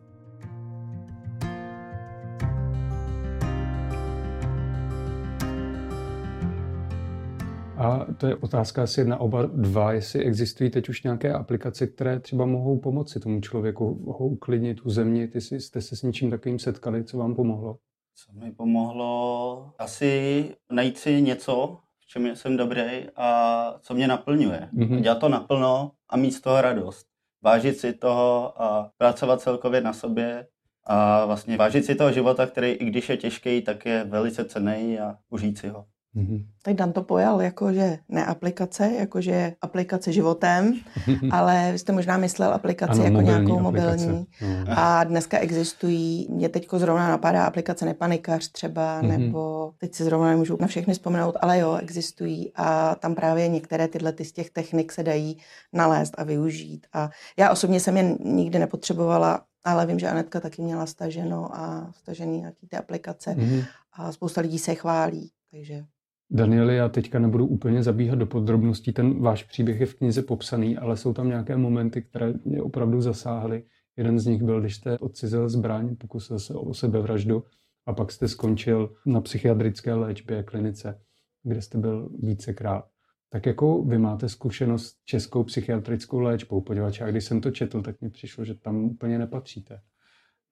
A 7.77 8.05
to 8.17 8.27
je 8.27 8.35
otázka 8.35 8.83
asi 8.83 9.05
na 9.05 9.17
oba 9.17 9.45
dva, 9.45 9.93
jestli 9.93 10.23
existují 10.23 10.69
teď 10.69 10.89
už 10.89 11.03
nějaké 11.03 11.33
aplikace, 11.33 11.87
které 11.87 12.19
třeba 12.19 12.45
mohou 12.45 12.79
pomoci 12.79 13.19
tomu 13.19 13.41
člověku, 13.41 13.85
ho 14.07 14.27
uklidnit, 14.27 14.81
uzemnit, 14.81 15.35
jestli 15.35 15.61
jste 15.61 15.81
se 15.81 15.95
s 15.95 16.01
něčím 16.03 16.29
takovým 16.29 16.59
setkali, 16.59 17.03
co 17.03 17.17
vám 17.17 17.35
pomohlo? 17.35 17.77
Co 18.15 18.39
mi 18.39 18.51
pomohlo? 18.51 19.73
Asi 19.79 20.45
najít 20.71 20.97
si 20.97 21.21
něco, 21.21 21.77
čem 22.15 22.35
jsem 22.35 22.57
dobrý 22.57 22.81
a 23.15 23.75
co 23.81 23.93
mě 23.93 24.07
naplňuje. 24.07 24.69
Mhm. 24.71 25.01
Dělat 25.01 25.19
to 25.19 25.29
naplno 25.29 25.91
a 26.09 26.17
mít 26.17 26.31
z 26.31 26.41
toho 26.41 26.61
radost. 26.61 27.07
Vážit 27.41 27.77
si 27.77 27.93
toho 27.93 28.61
a 28.61 28.91
pracovat 28.97 29.41
celkově 29.41 29.81
na 29.81 29.93
sobě 29.93 30.47
a 30.83 31.25
vlastně 31.25 31.57
vážit 31.57 31.85
si 31.85 31.95
toho 31.95 32.11
života, 32.11 32.45
který 32.45 32.71
i 32.71 32.85
když 32.85 33.09
je 33.09 33.17
těžký, 33.17 33.61
tak 33.61 33.85
je 33.85 34.03
velice 34.03 34.45
cený 34.45 34.99
a 34.99 35.17
užít 35.29 35.57
si 35.57 35.67
ho. 35.67 35.85
Mhm. 36.15 36.45
Tak 36.63 36.73
Dan 36.75 36.91
to 36.93 37.01
pojal 37.03 37.41
jako, 37.41 37.73
že 37.73 37.97
ne 38.09 38.25
aplikace, 38.25 38.91
jako 38.99 39.21
že 39.21 39.53
aplikace 39.61 40.11
životem, 40.13 40.73
ale 41.31 41.69
vy 41.71 41.79
jste 41.79 41.91
možná 41.91 42.17
myslel 42.17 42.53
aplikaci 42.53 42.91
Ano, 42.91 43.03
jako 43.03 43.13
mobilní 43.13 43.45
nějakou 43.45 43.67
aplikace. 43.67 44.05
mobilní. 44.07 44.27
No. 44.41 44.73
A 44.79 45.03
dneska 45.03 45.37
existují, 45.39 46.27
mě 46.31 46.49
teď 46.49 46.67
zrovna 46.77 47.07
napadá 47.09 47.45
aplikace 47.45 47.85
Nepanikař 47.85 48.51
třeba, 48.51 49.01
Mhm. 49.01 49.09
nebo 49.11 49.71
teď 49.77 49.95
si 49.95 50.03
zrovna 50.03 50.27
nemůžu 50.29 50.57
na 50.59 50.67
všechny 50.67 50.93
vzpomenout, 50.93 51.35
ale 51.41 51.59
jo, 51.59 51.75
existují 51.81 52.51
a 52.55 52.95
tam 52.95 53.15
právě 53.15 53.47
některé 53.47 53.87
tyhle 53.87 54.11
ty 54.11 54.25
z 54.25 54.31
těch 54.31 54.49
technik 54.49 54.91
se 54.91 55.03
dají 55.03 55.37
nalézt 55.73 56.13
a 56.17 56.23
využít. 56.23 56.87
A 56.93 57.09
já 57.37 57.51
osobně 57.51 57.79
jsem 57.79 57.97
je 57.97 58.15
nikdy 58.25 58.59
nepotřebovala, 58.59 59.41
ale 59.63 59.85
vím, 59.85 59.99
že 59.99 60.09
Anetka 60.09 60.39
taky 60.39 60.61
měla 60.61 60.85
staženo 60.85 61.55
a 61.55 61.91
stažený 61.95 62.39
nějaký 62.39 62.67
ty 62.67 62.77
aplikace 62.77 63.35
Mhm. 63.35 63.61
a 63.93 64.11
spousta 64.11 64.41
lidí 64.41 64.59
se 64.59 64.75
chválí, 64.75 65.31
takže 65.51 65.83
Danieli, 66.31 66.75
já 66.75 66.89
teďka 66.89 67.19
nebudu 67.19 67.47
úplně 67.47 67.83
zabíhat 67.83 68.19
do 68.19 68.25
podrobností, 68.25 68.93
ten 68.93 69.21
váš 69.21 69.43
příběh 69.43 69.79
je 69.79 69.85
v 69.85 69.95
knize 69.95 70.21
popsaný, 70.21 70.77
ale 70.77 70.97
jsou 70.97 71.13
tam 71.13 71.27
nějaké 71.27 71.57
momenty, 71.57 72.01
které 72.01 72.33
mě 72.45 72.61
opravdu 72.61 73.01
zasáhly. 73.01 73.63
Jeden 73.97 74.19
z 74.19 74.25
nich 74.25 74.43
byl, 74.43 74.61
když 74.61 74.75
jste 74.75 74.99
odcizil 74.99 75.49
zbraň, 75.49 75.95
pokusil 75.95 76.39
se 76.39 76.53
o 76.53 76.73
sebevraždu 76.73 77.43
a 77.85 77.93
pak 77.93 78.11
jste 78.11 78.27
skončil 78.27 78.95
na 79.05 79.21
psychiatrické 79.21 79.93
léčbě 79.93 80.43
klinice, 80.43 81.01
kde 81.43 81.61
jste 81.61 81.77
byl 81.77 82.09
vícekrát. 82.19 82.85
Tak 83.29 83.45
jako 83.45 83.83
vy 83.83 83.97
máte 83.97 84.29
zkušenost 84.29 84.85
s 84.85 85.03
českou 85.05 85.43
psychiatrickou 85.43 86.19
léčbou, 86.19 86.61
poněvadž 86.61 86.99
já 86.99 87.11
když 87.11 87.25
jsem 87.25 87.41
to 87.41 87.51
četl, 87.51 87.81
tak 87.81 88.01
mi 88.01 88.09
přišlo, 88.09 88.45
že 88.45 88.55
tam 88.55 88.83
úplně 88.83 89.19
nepatříte. 89.19 89.79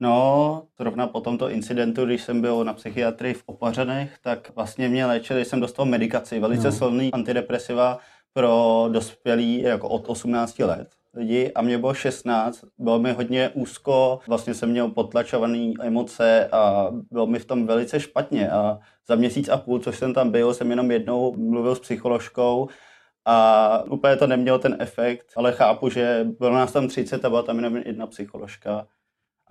No, 0.04 0.64
zrovna 0.80 1.08
po 1.08 1.22
tomto 1.22 1.50
incidentu, 1.50 2.06
když 2.06 2.24
jsem 2.24 2.42
byl 2.42 2.64
na 2.64 2.74
psychiatrii 2.74 3.34
v 3.34 3.44
Opařanech, 3.46 4.18
tak 4.22 4.52
vlastně 4.56 4.90
mě 4.90 5.06
léčili, 5.06 5.46
jsem 5.46 5.60
dostal 5.60 5.86
medikaci, 5.86 6.40
velice 6.40 6.68
No. 6.68 6.72
no. 6.72 6.78
silný 6.78 7.14
antidepresiva 7.14 8.00
pro 8.34 8.86
dospělí 8.92 9.62
jako 9.62 9.90
od 9.90 10.04
18 10.10 10.60
let 10.60 10.88
lidi 11.14 11.52
a 11.56 11.62
mě 11.62 11.78
bylo 11.78 11.94
16, 11.94 12.66
bylo 12.78 13.00
mi 13.00 13.12
hodně 13.14 13.50
úzko, 13.54 14.20
vlastně 14.28 14.54
jsem 14.54 14.70
měl 14.70 14.88
potlačované 14.90 15.72
emoce 15.82 16.48
a 16.52 16.92
bylo 17.12 17.28
mi 17.28 17.40
v 17.40 17.46
tom 17.46 17.68
velice 17.68 18.00
špatně 18.00 18.50
a 18.52 18.80
za 19.08 19.16
měsíc 19.16 19.50
a 19.50 19.58
půl, 19.58 19.80
což 19.80 19.98
jsem 19.98 20.14
tam 20.14 20.32
byl, 20.32 20.54
jsem 20.54 20.70
jenom 20.70 20.92
jednou 20.92 21.36
mluvil 21.38 21.76
s 21.76 21.80
psycholožkou 21.80 22.68
a 23.26 23.84
úplně 23.90 24.16
to 24.16 24.28
nemělo 24.28 24.60
ten 24.60 24.78
efekt, 24.80 25.26
ale 25.36 25.52
chápu, 25.52 25.90
že 25.90 26.28
bylo 26.40 26.54
nás 26.54 26.72
tam 26.72 26.88
30 26.88 27.26
a 27.26 27.30
byla 27.30 27.42
tam 27.42 27.56
jenom 27.56 27.78
jedna 27.78 28.08
psycholožka 28.08 28.88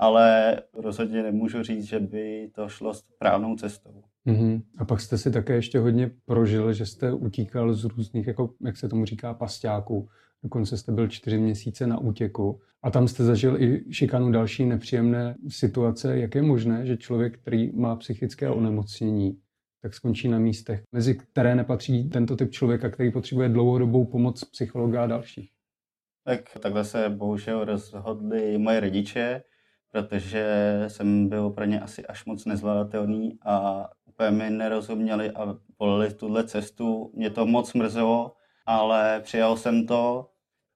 ale 0.02 0.56
rozhodně 0.74 1.22
nemůžu 1.22 1.62
říct, 1.62 1.84
že 1.84 2.00
by 2.00 2.50
to 2.54 2.68
šlo 2.68 2.94
správnou 2.94 3.56
cestou. 3.56 4.02
Mhm. 4.24 4.62
A 4.78 4.84
pak 4.84 5.00
jste 5.00 5.18
si 5.18 5.30
také 5.30 5.54
ještě 5.54 5.78
hodně 5.78 6.10
prožil, 6.24 6.72
že 6.72 6.86
jste 6.86 7.12
utíkal 7.12 7.74
z 7.74 7.84
různých, 7.84 8.26
jako, 8.26 8.54
jak 8.64 8.76
se 8.76 8.88
tomu 8.88 9.04
říká, 9.04 9.34
pasťáků. 9.34 10.08
Dokonce 10.42 10.76
jste 10.76 10.92
byl 10.92 11.08
čtyři 11.08 11.38
měsíce 11.38 11.86
na 11.86 11.98
útěku. 11.98 12.60
A 12.82 12.90
tam 12.90 13.08
jste 13.08 13.24
zažil 13.24 13.62
i 13.62 13.84
šikanu 13.92 14.30
další 14.30 14.66
nepříjemné 14.66 15.36
situace. 15.48 16.18
Jak 16.18 16.34
je 16.34 16.42
možné, 16.42 16.86
že 16.86 16.96
člověk, 16.96 17.38
který 17.38 17.72
má 17.72 17.96
psychické 17.96 18.50
onemocnění, 18.50 19.38
tak 19.82 19.94
skončí 19.94 20.28
na 20.28 20.38
místech, 20.38 20.82
mezi 20.92 21.14
které 21.14 21.54
nepatří 21.54 22.08
tento 22.08 22.36
typ 22.36 22.50
člověka, 22.50 22.90
který 22.90 23.12
potřebuje 23.12 23.48
dlouhodobou 23.48 24.04
pomoc 24.04 24.44
psychologa 24.44 25.04
a 25.04 25.06
dalších. 25.06 25.50
Tak 26.24 26.40
takhle 26.60 26.84
se 26.84 27.08
bohužel 27.08 27.64
rozhodli 27.64 28.58
moje 28.58 28.80
rodiče, 28.80 29.42
protože 29.92 30.84
jsem 30.88 31.28
byl 31.28 31.50
pro 31.50 31.64
ně 31.64 31.80
asi 31.80 32.06
až 32.06 32.24
moc 32.24 32.44
nezvladatelný 32.44 33.38
a 33.46 33.84
úplně 34.04 34.30
mi 34.30 34.50
nerozuměli 34.50 35.30
a 35.30 35.54
volili 35.78 36.14
tuhle 36.14 36.44
cestu. 36.44 37.12
Mě 37.14 37.30
to 37.30 37.46
moc 37.46 37.72
mrzelo, 37.72 38.32
ale 38.66 39.20
přijal 39.20 39.56
jsem 39.56 39.86
to 39.86 40.28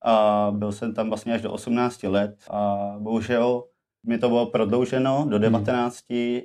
a 0.04 0.48
byl 0.56 0.72
jsem 0.72 0.94
tam 0.94 1.08
vlastně 1.08 1.34
až 1.34 1.42
do 1.42 1.52
18 1.52 2.02
let 2.02 2.44
a 2.50 2.94
bohužel 2.98 3.64
mi 4.08 4.18
to 4.18 4.28
bylo 4.28 4.46
prodlouženo 4.46 5.26
do 5.28 5.38
19 5.38 5.98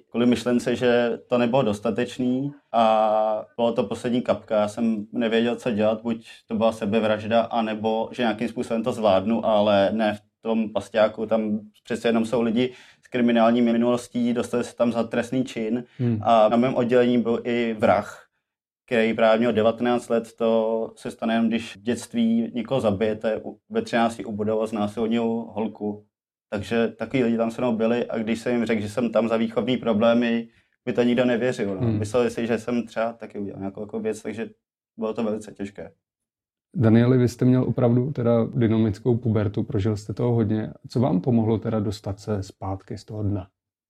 kvůli 0.10 0.26
myšlence, 0.26 0.76
že 0.76 1.20
to 1.28 1.38
nebylo 1.38 1.62
dostatečný 1.62 2.52
a 2.72 3.46
bylo 3.56 3.72
to 3.74 3.84
poslední 3.84 4.22
kapka. 4.22 4.60
Já 4.60 4.68
jsem 4.68 5.06
nevěděl, 5.12 5.56
co 5.56 5.72
dělat, 5.72 6.02
buď 6.02 6.28
to 6.48 6.56
byla 6.56 6.72
sebevražda, 6.72 7.42
anebo 7.42 8.10
že 8.12 8.24
nějakým 8.24 8.50
způsobem 8.50 8.84
to 8.84 8.94
zvládnu, 8.94 9.46
ale 9.46 9.90
ne 9.94 10.14
v 10.14 10.31
tom 10.42 10.70
pasťáku, 10.74 11.26
tam 11.26 11.60
přece 11.84 12.08
jenom 12.08 12.26
jsou 12.26 12.42
lidi 12.42 12.74
s 13.06 13.08
kriminální 13.08 13.62
minulostí, 13.62 14.34
dostali 14.34 14.64
se 14.64 14.76
tam 14.76 14.92
za 14.92 15.04
trestný 15.04 15.44
čin 15.46 15.84
Hmm. 15.98 16.20
a 16.24 16.50
na 16.50 16.58
mém 16.58 16.76
oddělení 16.76 17.18
byl 17.22 17.42
i 17.44 17.76
vrah, 17.80 18.26
který 18.86 19.14
právě 19.14 19.40
měl 19.40 19.54
19 19.54 20.10
let, 20.10 20.34
to 20.36 20.94
se 20.96 21.12
stane 21.12 21.34
jenom, 21.34 21.48
když 21.48 21.76
v 21.76 21.82
dětství 21.82 22.52
někoho 22.54 22.82
zabijete, 22.82 23.42
ve 23.70 23.82
13 23.82 24.22
ubudou 24.26 24.62
a 24.62 24.68
znásilnil 24.68 25.24
holku. 25.50 26.06
Takže 26.50 26.88
takový 26.88 27.24
lidi 27.24 27.38
tam 27.38 27.52
se 27.52 27.62
mnou 27.62 27.76
byli 27.76 28.06
a 28.06 28.18
když 28.18 28.40
jsem 28.40 28.54
jim 28.56 28.66
řekl, 28.66 28.82
že 28.82 28.90
jsem 28.90 29.12
tam 29.12 29.28
za 29.28 29.38
výchovní 29.38 29.78
problémy, 29.78 30.48
by 30.86 30.94
to 30.94 31.04
nikdo 31.04 31.26
nevěřil. 31.26 31.76
No. 31.76 31.82
Hmm. 31.82 32.00
Mysleli 32.00 32.30
si, 32.30 32.48
že 32.48 32.58
jsem 32.60 32.86
třeba 32.88 33.14
taky 33.14 33.40
udělal 33.40 33.60
nějakou 33.60 33.82
jako 33.82 34.00
věc, 34.00 34.22
takže 34.22 34.50
bylo 34.98 35.14
to 35.14 35.24
velice 35.24 35.52
těžké. 35.52 35.92
Danieli, 36.76 37.18
vy 37.18 37.28
jste 37.28 37.46
měl 37.46 37.64
opravdu 37.64 38.12
teda 38.12 38.46
dynamickou 38.56 39.18
pubertu, 39.18 39.64
prožil 39.64 39.98
jste 39.98 40.14
toho 40.14 40.34
hodně. 40.34 40.74
Co 40.88 41.00
vám 41.00 41.22
pomohlo 41.22 41.58
teda 41.58 41.80
dostat 41.80 42.20
se 42.20 42.44
zpátky 42.44 42.98
z 42.98 43.06
toho 43.06 43.24
dna? 43.24 43.48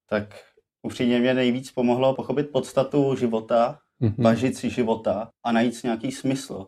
Tak 0.10 0.36
upřímně 0.84 1.20
mě 1.20 1.34
nejvíc 1.34 1.72
pomohlo 1.72 2.16
pochopit 2.16 2.44
podstatu 2.44 3.16
života, 3.16 3.78
Mhm. 4.00 4.24
vážit 4.24 4.56
si 4.56 4.70
života 4.70 5.30
a 5.44 5.52
najít 5.52 5.76
si 5.76 5.88
nějaký 5.88 6.12
smysl. 6.12 6.68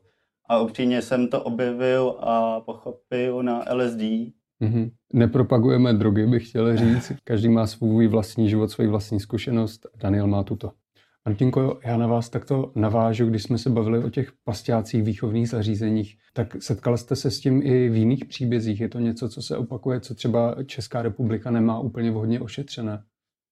A 0.50 0.60
upřímně 0.60 1.01
jsem 1.01 1.27
to 1.27 1.43
objevil 1.43 2.15
a 2.20 2.62
pochopil 2.62 3.43
na 3.43 3.63
LSD. 3.74 4.34
Mhm. 4.60 4.91
Nepropagujeme 5.13 5.93
drogy, 5.93 6.25
bych 6.27 6.50
chtěl 6.50 6.77
říct. 6.77 7.12
Každý 7.24 7.50
má 7.50 7.67
svůj 7.67 8.08
vlastní 8.08 8.50
život, 8.50 8.67
svoji 8.72 8.89
vlastní 8.89 9.20
zkušenost. 9.20 9.86
Daniel 9.96 10.27
má 10.27 10.43
tuto. 10.43 10.72
Martinko, 11.27 11.80
já 11.86 11.98
na 11.98 12.08
vás 12.08 12.30
takto 12.30 12.72
navážu, 12.75 13.25
když 13.25 13.44
jsme 13.44 13.58
se 13.58 13.70
bavili 13.70 14.03
o 14.03 14.10
těch 14.10 14.32
pasťácích, 14.44 15.03
výchovných 15.03 15.50
zařízeních, 15.50 16.18
tak 16.34 16.63
setkal 16.63 16.98
jste 16.98 17.15
se 17.15 17.32
s 17.32 17.39
tím 17.39 17.62
i 17.63 17.89
v 17.89 17.96
jiných 17.96 18.25
příbězích. 18.25 18.82
Je 18.82 18.89
to 18.89 19.00
něco, 19.00 19.30
co 19.30 19.42
se 19.42 19.58
opakuje, 19.58 20.00
co 20.00 20.15
třeba 20.15 20.56
Česká 20.65 21.01
republika 21.01 21.51
nemá 21.51 21.80
úplně 21.80 22.12
vhodně 22.12 22.39
ošetřené? 22.42 23.03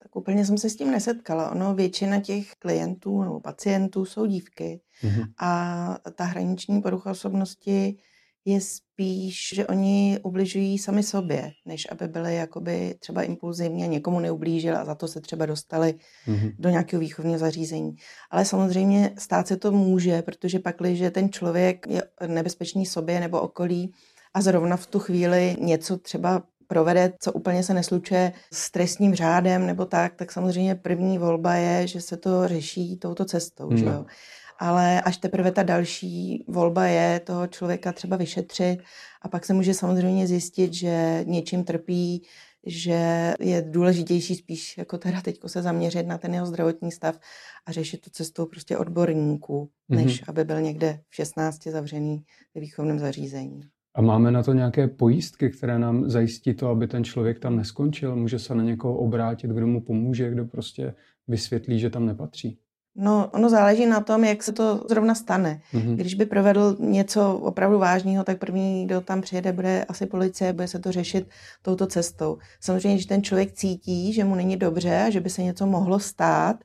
Tak 0.03 0.15
úplně 0.15 0.45
jsem 0.45 0.57
se 0.57 0.69
s 0.69 0.75
tím 0.75 0.91
nesetkala. 0.91 1.51
Ono 1.51 1.75
většina 1.75 2.19
těch 2.19 2.55
klientů 2.59 3.23
nebo 3.23 3.39
pacientů 3.39 4.05
jsou 4.05 4.25
dívky 4.25 4.81
Mhm. 5.03 5.21
a 5.39 5.97
ta 6.15 6.23
hraniční 6.23 6.81
porucha 6.81 7.11
osobnosti 7.11 7.97
je 8.45 8.61
spíš, 8.61 9.49
že 9.55 9.67
oni 9.67 10.19
ubližují 10.23 10.77
sami 10.77 11.03
sobě, 11.03 11.51
než 11.65 11.87
aby 11.91 12.07
byli 12.07 12.35
jakoby 12.35 12.95
třeba 12.99 13.23
impulzivní 13.23 13.83
a 13.83 13.87
někomu 13.87 14.19
neublížili 14.19 14.75
a 14.75 14.85
za 14.85 14.95
to 14.95 15.07
se 15.07 15.21
třeba 15.21 15.45
dostali 15.45 15.95
Mhm. 16.27 16.51
do 16.59 16.69
nějakého 16.69 16.99
výchovního 16.99 17.39
zařízení. 17.39 17.95
Ale 18.31 18.45
samozřejmě 18.45 19.13
stát 19.17 19.47
se 19.47 19.57
to 19.57 19.71
může, 19.71 20.21
protože 20.21 20.59
pak, 20.59 20.75
že 20.85 21.11
ten 21.11 21.29
člověk 21.31 21.85
je 21.89 22.03
nebezpečný 22.27 22.85
sobě 22.85 23.19
nebo 23.19 23.41
okolí 23.41 23.93
a 24.33 24.41
zrovna 24.41 24.77
v 24.77 24.87
tu 24.87 24.99
chvíli 24.99 25.55
něco 25.59 25.97
třeba 25.97 26.43
provede, 26.67 27.13
co 27.19 27.31
úplně 27.33 27.63
se 27.63 27.73
neslučuje 27.73 28.33
s 28.53 28.71
trestním 28.71 29.15
řádem 29.15 29.65
nebo 29.65 29.85
tak, 29.85 30.15
tak 30.15 30.31
samozřejmě 30.31 30.75
první 30.75 31.17
volba 31.17 31.53
je, 31.55 31.87
že 31.87 32.01
se 32.01 32.17
to 32.17 32.47
řeší 32.47 32.97
touto 32.97 33.25
cestou. 33.25 33.67
Hmm. 33.67 33.77
Že 33.77 33.85
jo? 33.85 34.05
Ale 34.61 35.01
až 35.01 35.17
teprve 35.17 35.51
ta 35.51 35.63
další 35.63 36.45
volba 36.47 36.85
je 36.85 37.19
toho 37.19 37.47
člověka 37.47 37.91
třeba 37.91 38.17
vyšetřit 38.17 38.79
a 39.21 39.27
pak 39.29 39.45
se 39.45 39.53
může 39.53 39.73
samozřejmě 39.73 40.27
zjistit, 40.27 40.73
že 40.73 41.23
něčím 41.27 41.63
trpí, 41.63 42.23
že 42.65 43.33
je 43.39 43.61
důležitější 43.61 44.35
spíš 44.35 44.77
jako 44.77 44.97
teda 44.97 45.21
teďko 45.21 45.49
se 45.49 45.61
zaměřit 45.61 46.07
na 46.07 46.17
ten 46.17 46.33
jeho 46.33 46.45
zdravotní 46.45 46.91
stav 46.91 47.19
a 47.65 47.71
řešit 47.71 48.01
to 48.01 48.09
cestou 48.09 48.45
prostě 48.45 48.77
odborníků, 48.77 49.69
Mhm. 49.89 50.01
než 50.03 50.23
aby 50.27 50.43
byl 50.43 50.61
někde 50.61 50.99
v 51.09 51.15
16 51.15 51.71
zavřený 51.71 52.23
ve 52.55 52.61
výchovném 52.61 52.99
zařízení. 52.99 53.61
A 53.95 54.01
máme 54.01 54.31
na 54.31 54.43
to 54.43 54.53
nějaké 54.53 54.87
pojistky, 54.87 55.49
které 55.49 55.79
nám 55.79 56.09
zajistí 56.09 56.53
to, 56.53 56.67
aby 56.69 56.87
ten 56.87 57.03
člověk 57.03 57.39
tam 57.39 57.55
neskončil? 57.55 58.15
Může 58.15 58.39
se 58.39 58.55
na 58.55 58.63
někoho 58.63 58.97
obrátit, 58.97 59.51
kdo 59.51 59.67
mu 59.67 59.81
pomůže, 59.81 60.29
kdo 60.29 60.45
prostě 60.45 60.93
vysvětlí, 61.27 61.79
že 61.79 61.89
tam 61.89 62.05
nepatří? 62.05 62.57
No, 62.95 63.29
ono 63.33 63.49
záleží 63.49 63.85
na 63.85 64.01
tom, 64.01 64.23
jak 64.23 64.43
se 64.43 64.51
to 64.51 64.85
zrovna 64.89 65.15
stane. 65.15 65.61
Mm-hmm. 65.73 65.95
Když 65.95 66.15
by 66.15 66.25
provedl 66.25 66.75
něco 66.79 67.37
opravdu 67.37 67.79
vážného, 67.79 68.23
tak 68.23 68.39
první, 68.39 68.85
kdo 68.85 69.01
tam 69.01 69.21
přijede, 69.21 69.53
bude 69.53 69.85
asi 69.89 70.05
policie, 70.05 70.53
bude 70.53 70.67
se 70.67 70.79
to 70.79 70.91
řešit 70.91 71.29
touto 71.61 71.87
cestou. 71.87 72.37
Samozřejmě, 72.59 72.97
že 72.97 73.07
ten 73.07 73.23
člověk 73.23 73.53
cítí, 73.53 74.13
že 74.13 74.23
mu 74.23 74.35
není 74.35 74.57
dobře 74.57 75.03
a 75.07 75.09
že 75.09 75.19
by 75.19 75.29
se 75.29 75.43
něco 75.43 75.65
mohlo 75.65 75.99
stát 75.99 76.55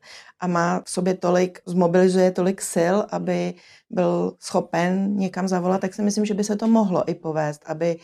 a 0.40 0.46
má 0.46 0.82
v 0.84 0.90
sobě 0.90 1.14
tolik, 1.14 1.58
zmobilizuje 1.66 2.30
tolik 2.30 2.62
sil, 2.74 2.96
aby 3.10 3.54
byl 3.90 4.36
schopen 4.38 5.16
někam 5.16 5.48
zavolat, 5.48 5.80
tak 5.80 5.94
si 5.94 6.02
myslím, 6.02 6.24
že 6.24 6.34
by 6.34 6.44
se 6.44 6.56
to 6.56 6.66
mohlo 6.66 7.10
i 7.10 7.14
povést, 7.14 7.62
aby 7.66 7.96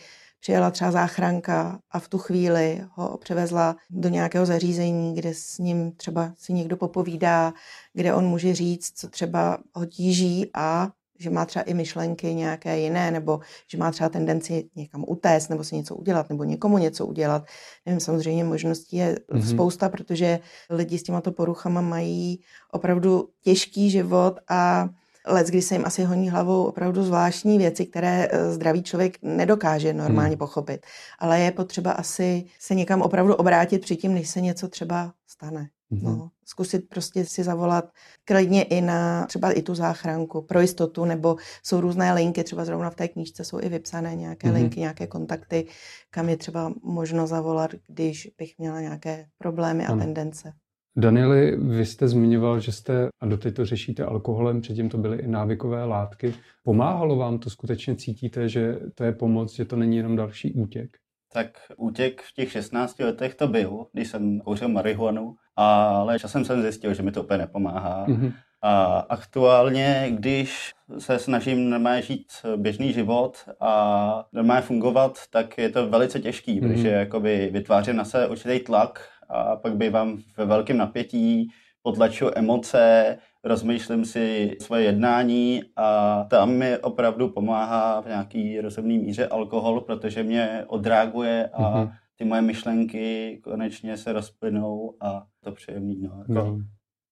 přijela 0.43 0.71
třeba 0.71 0.91
záchranka 0.91 1.79
a 1.91 1.99
v 1.99 2.07
tu 2.07 2.17
chvíli 2.17 2.81
ho 2.95 3.17
převezla 3.17 3.75
do 3.89 4.09
nějakého 4.09 4.45
zařízení, 4.45 5.15
kde 5.15 5.33
s 5.33 5.57
ním 5.57 5.91
třeba 5.91 6.33
si 6.37 6.53
někdo 6.53 6.77
popovídá, 6.77 7.53
kde 7.93 8.13
on 8.13 8.25
může 8.25 8.55
říct, 8.55 8.91
co 8.95 9.09
třeba 9.09 9.57
ho 9.73 9.85
tíží 9.85 10.49
a 10.53 10.89
že 11.19 11.29
má 11.29 11.45
třeba 11.45 11.63
i 11.63 11.73
myšlenky 11.73 12.33
nějaké 12.33 12.79
jiné, 12.79 13.11
nebo 13.11 13.39
že 13.71 13.77
má 13.77 13.91
třeba 13.91 14.09
tendenci 14.09 14.69
někam 14.75 15.05
utéct, 15.07 15.49
nebo 15.49 15.63
si 15.63 15.75
něco 15.75 15.95
udělat, 15.95 16.29
nebo 16.29 16.43
někomu 16.43 16.77
něco 16.77 17.05
udělat. 17.05 17.43
Nevím, 17.85 17.99
samozřejmě 17.99 18.43
možností 18.43 18.97
je 18.97 19.15
mm-hmm. 19.15 19.53
spousta, 19.53 19.89
protože 19.89 20.39
lidi 20.69 20.97
s 20.97 21.03
těmato 21.03 21.31
poruchama 21.31 21.81
mají 21.81 22.39
opravdu 22.71 23.29
těžký 23.41 23.89
život 23.89 24.39
a 24.49 24.89
let, 25.27 25.47
kdy 25.47 25.61
se 25.61 25.75
jim 25.75 25.85
asi 25.85 26.03
honí 26.03 26.29
hlavou 26.29 26.63
opravdu 26.63 27.03
zvláštní 27.03 27.57
věci, 27.57 27.85
které 27.85 28.27
eh, 28.31 28.51
zdravý 28.51 28.83
člověk 28.83 29.17
nedokáže 29.21 29.93
normálně 29.93 30.29
hmm. 30.29 30.37
pochopit. 30.37 30.85
Ale 31.19 31.39
je 31.39 31.51
potřeba 31.51 31.91
asi 31.91 32.45
se 32.59 32.75
někam 32.75 33.01
opravdu 33.01 33.35
obrátit 33.35 33.81
předtím, 33.81 34.13
než 34.13 34.29
se 34.29 34.41
něco 34.41 34.67
třeba 34.67 35.13
stane. 35.27 35.69
Hmm. 35.91 36.03
No, 36.03 36.29
zkusit 36.45 36.89
prostě 36.89 37.25
si 37.25 37.43
zavolat 37.43 37.85
klidně 38.25 38.63
i 38.63 38.81
na 38.81 39.25
třeba 39.25 39.51
i 39.51 39.61
tu 39.61 39.75
záchranku 39.75 40.41
pro 40.41 40.61
jistotu, 40.61 41.05
nebo 41.05 41.35
jsou 41.63 41.81
různé 41.81 42.13
linky, 42.13 42.43
třeba 42.43 42.65
zrovna 42.65 42.89
v 42.89 42.95
té 42.95 43.07
knížce 43.07 43.43
jsou 43.43 43.59
i 43.61 43.69
vypsané 43.69 44.15
nějaké 44.15 44.47
hmm. 44.47 44.57
linky, 44.57 44.79
nějaké 44.79 45.07
kontakty, 45.07 45.67
kam 46.09 46.29
je 46.29 46.37
třeba 46.37 46.73
možno 46.83 47.27
zavolat, 47.27 47.71
když 47.87 48.29
bych 48.37 48.57
měla 48.57 48.81
nějaké 48.81 49.25
problémy 49.37 49.85
a 49.85 49.95
tendence. 49.95 50.53
Danieli, 50.95 51.57
vy 51.57 51.85
jste 51.85 52.07
zmiňoval, 52.07 52.59
že 52.59 52.71
jste, 52.71 53.07
a 53.21 53.25
doteď 53.25 53.55
to 53.55 53.65
řešíte 53.65 54.03
alkoholem, 54.03 54.61
předtím 54.61 54.89
to 54.89 54.97
byly 54.97 55.17
i 55.17 55.27
návykové 55.27 55.85
látky. 55.85 56.33
Pomáhalo 56.63 57.15
vám 57.15 57.39
to 57.39 57.49
skutečně? 57.49 57.95
Cítíte, 57.95 58.49
že 58.49 58.75
to 58.95 59.03
je 59.03 59.11
pomoc, 59.11 59.55
že 59.55 59.65
to 59.65 59.75
není 59.75 59.97
jenom 59.97 60.15
další 60.15 60.53
útěk? 60.53 60.97
Tak 61.33 61.47
útěk 61.77 62.21
v 62.21 62.33
těch 62.33 62.51
16 62.51 62.99
letech 62.99 63.35
to 63.35 63.47
byl, 63.47 63.85
když 63.93 64.07
jsem 64.07 64.39
kouřil 64.39 64.69
marihuanu, 64.69 65.35
ale 65.55 66.19
časem 66.19 66.45
jsem 66.45 66.61
zjistil, 66.61 66.93
že 66.93 67.03
mi 67.03 67.11
to 67.11 67.23
úplně 67.23 67.37
nepomáhá. 67.37 68.07
Mm-hmm. 68.07 68.33
A 68.61 68.85
aktuálně, 69.09 70.07
když 70.09 70.73
se 70.97 71.19
snažím 71.19 71.69
normálně 71.69 72.01
žít 72.01 72.27
běžný 72.55 72.93
život 72.93 73.37
a 73.59 74.25
normálně 74.33 74.61
fungovat, 74.61 75.19
tak 75.29 75.57
je 75.57 75.69
to 75.69 75.89
velice 75.89 76.19
těžký, 76.19 76.61
mm-hmm. 76.61 76.73
protože 76.73 76.87
jakoby 76.87 77.49
vytváří 77.53 77.93
na 77.93 78.05
se 78.05 78.27
určitý 78.27 78.59
tlak 78.59 79.09
a 79.29 79.55
pak 79.55 79.75
bývám 79.75 80.17
ve 80.37 80.45
velkém 80.45 80.77
napětí, 80.77 81.49
potlačuji 81.81 82.31
emoce, 82.35 83.17
rozmýšlím 83.43 84.05
si 84.05 84.57
svoje 84.61 84.83
jednání 84.83 85.63
a 85.75 86.23
tam 86.23 86.53
mi 86.53 86.77
opravdu 86.77 87.29
pomáhá 87.29 88.01
v 88.01 88.05
nějaký 88.05 88.61
rozumný 88.61 88.97
míře 88.97 89.27
alkohol, 89.27 89.81
protože 89.81 90.23
mě 90.23 90.63
odreaguje 90.67 91.49
a 91.53 91.61
mm-hmm. 91.61 91.91
ty 92.15 92.25
moje 92.25 92.41
myšlenky 92.41 93.39
konečně 93.43 93.97
se 93.97 94.13
rozplynou 94.13 94.95
a 95.01 95.25
to 95.43 95.51
příjemný. 95.51 96.01
No, 96.01 96.17
jako. 96.19 96.33
no. 96.33 96.59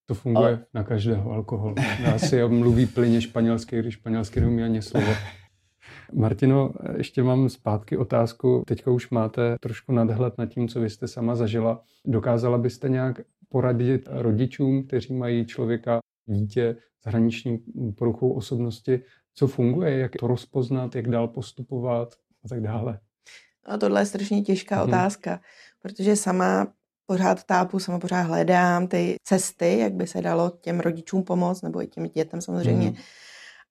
To 0.05 0.13
funguje 0.13 0.47
Ale... 0.47 0.65
na 0.73 0.83
každého 0.83 1.31
alkohol. 1.31 1.75
Já 2.03 2.17
si 2.19 2.47
mluví 2.47 2.85
plyně 2.85 3.21
španělsky, 3.21 3.79
když 3.79 3.93
španělsky 3.93 4.41
neumí 4.41 4.63
ani 4.63 4.81
slovo. 4.81 5.11
Martino, 6.13 6.71
ještě 6.97 7.23
mám 7.23 7.49
zpátky 7.49 7.97
otázku. 7.97 8.63
Teďka 8.67 8.91
už 8.91 9.09
máte 9.09 9.55
trošku 9.61 9.91
nadhled 9.91 10.37
nad 10.37 10.45
tím, 10.45 10.67
co 10.67 10.79
vy 10.79 10.89
jste 10.89 11.07
sama 11.07 11.35
zažila. 11.35 11.83
Dokázala 12.05 12.57
byste 12.57 12.89
nějak 12.89 13.21
poradit 13.49 14.09
rodičům, 14.11 14.87
kteří 14.87 15.13
mají 15.13 15.45
člověka, 15.45 15.99
dítě 16.25 16.75
s 17.01 17.05
hraniční 17.05 17.59
poruchou 17.97 18.31
osobnosti, 18.31 19.01
co 19.33 19.47
funguje, 19.47 19.97
jak 19.97 20.11
to 20.19 20.27
rozpoznat, 20.27 20.95
jak 20.95 21.09
dál 21.09 21.27
postupovat 21.27 22.15
a 22.45 22.47
tak 22.47 22.61
dále? 22.61 22.99
No, 23.69 23.77
tohle 23.77 24.01
je 24.01 24.05
strašně 24.05 24.41
těžká 24.41 24.75
hmm. 24.75 24.89
otázka, 24.89 25.41
protože 25.81 26.15
sama 26.15 26.73
pořád 27.05 27.43
tápu, 27.43 27.79
sama 27.79 27.99
pořád 27.99 28.21
hledám 28.21 28.87
ty 28.87 29.15
cesty, 29.23 29.77
jak 29.77 29.93
by 29.93 30.07
se 30.07 30.21
dalo 30.21 30.51
těm 30.61 30.79
rodičům 30.79 31.23
pomoct, 31.23 31.61
nebo 31.61 31.81
i 31.81 31.87
těm 31.87 32.07
dětem 32.07 32.41
samozřejmě. 32.41 32.87
Hmm 32.87 32.95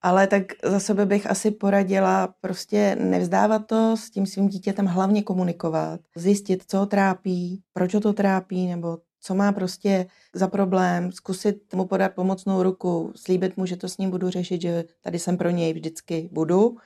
ale 0.02 0.26
tak 0.26 0.42
za 0.64 0.80
sebe 0.80 1.06
bych 1.06 1.30
asi 1.30 1.50
poradila 1.50 2.34
prostě 2.40 2.96
nevzdávat 3.00 3.66
to, 3.66 3.96
s 3.96 4.10
tím 4.10 4.26
svým 4.26 4.48
dítětem 4.48 4.86
hlavně 4.86 5.22
komunikovat, 5.22 6.00
zjistit, 6.16 6.64
co 6.66 6.78
ho 6.78 6.86
trápí, 6.86 7.62
proč 7.72 7.94
ho 7.94 8.00
to 8.00 8.12
trápí, 8.12 8.66
nebo 8.66 8.98
co 9.20 9.34
má 9.34 9.52
prostě 9.52 10.06
za 10.34 10.48
problém, 10.48 11.12
zkusit 11.12 11.74
mu 11.74 11.86
podat 11.86 12.12
pomocnou 12.14 12.62
ruku, 12.62 13.12
slíbit 13.16 13.56
mu, 13.56 13.66
že 13.66 13.76
to 13.76 13.88
s 13.88 13.98
ním 13.98 14.10
budu 14.10 14.30
řešit, 14.30 14.62
že 14.62 14.84
tady 15.00 15.18
jsem 15.18 15.36
pro 15.36 15.50
něj 15.50 15.72
vždycky 15.72 16.28
budu 16.32 16.76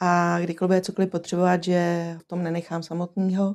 a 0.00 0.40
kdykoliv 0.40 0.68
bude 0.68 0.80
cokoliv 0.80 1.10
potřebovat, 1.10 1.64
že 1.64 2.16
v 2.20 2.24
tom 2.24 2.42
nenechám 2.42 2.82
samotného. 2.82 3.54